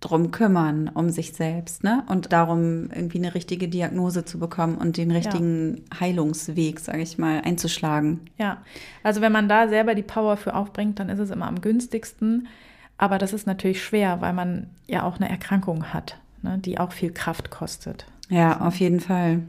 [0.00, 2.02] drum kümmern, um sich selbst, ne?
[2.08, 6.00] Und darum irgendwie eine richtige Diagnose zu bekommen und den richtigen ja.
[6.00, 8.20] Heilungsweg, sage ich mal, einzuschlagen.
[8.38, 8.58] Ja,
[9.02, 12.48] also wenn man da selber die Power für aufbringt, dann ist es immer am günstigsten.
[12.96, 16.58] Aber das ist natürlich schwer, weil man ja auch eine Erkrankung hat, ne?
[16.58, 18.06] die auch viel Kraft kostet.
[18.28, 19.42] Ja, auf jeden Fall.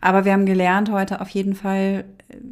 [0.00, 2.04] Aber wir haben gelernt heute auf jeden Fall,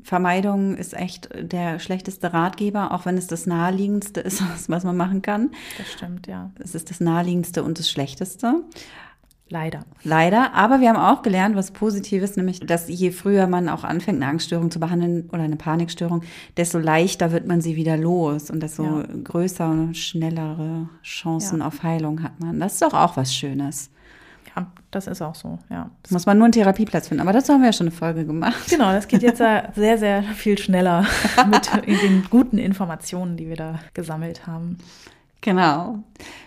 [0.02, 5.22] Vermeidung ist echt der schlechteste Ratgeber, auch wenn es das naheliegendste ist, was man machen
[5.22, 5.50] kann.
[5.76, 6.50] Das stimmt, ja.
[6.58, 8.62] Es ist das naheliegendste und das schlechteste.
[9.50, 9.86] Leider.
[10.02, 14.22] Leider, aber wir haben auch gelernt, was Positives, nämlich, dass je früher man auch anfängt,
[14.22, 16.22] eine Angststörung zu behandeln oder eine Panikstörung,
[16.58, 19.06] desto leichter wird man sie wieder los und desto ja.
[19.24, 21.66] größer und schnellere Chancen ja.
[21.66, 22.60] auf Heilung hat man.
[22.60, 23.90] Das ist doch auch was Schönes.
[24.90, 25.90] Das ist auch so, ja.
[26.10, 28.68] Muss man nur einen Therapieplatz finden, aber dazu haben wir ja schon eine Folge gemacht.
[28.70, 29.38] Genau, das geht jetzt
[29.74, 31.06] sehr, sehr viel schneller
[31.50, 34.78] mit den guten Informationen, die wir da gesammelt haben.
[35.40, 35.98] Genau.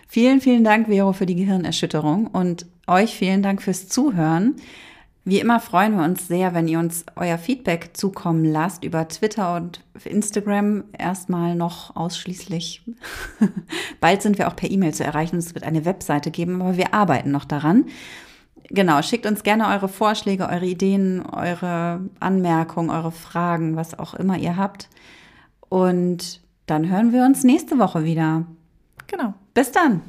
[0.08, 4.56] Vielen, vielen Dank, Vero, für die Gehirnerschütterung und euch vielen Dank fürs Zuhören.
[5.24, 9.54] Wie immer freuen wir uns sehr, wenn ihr uns euer Feedback zukommen lasst über Twitter
[9.54, 10.84] und Instagram.
[10.98, 12.82] Erstmal noch ausschließlich.
[14.00, 15.36] Bald sind wir auch per E-Mail zu erreichen.
[15.36, 17.86] Es wird eine Webseite geben, aber wir arbeiten noch daran.
[18.68, 24.38] Genau, schickt uns gerne eure Vorschläge, eure Ideen, eure Anmerkungen, eure Fragen, was auch immer
[24.38, 24.88] ihr habt.
[25.68, 28.44] Und dann hören wir uns nächste Woche wieder.
[29.06, 29.34] Genau.
[29.54, 30.00] Bis dann.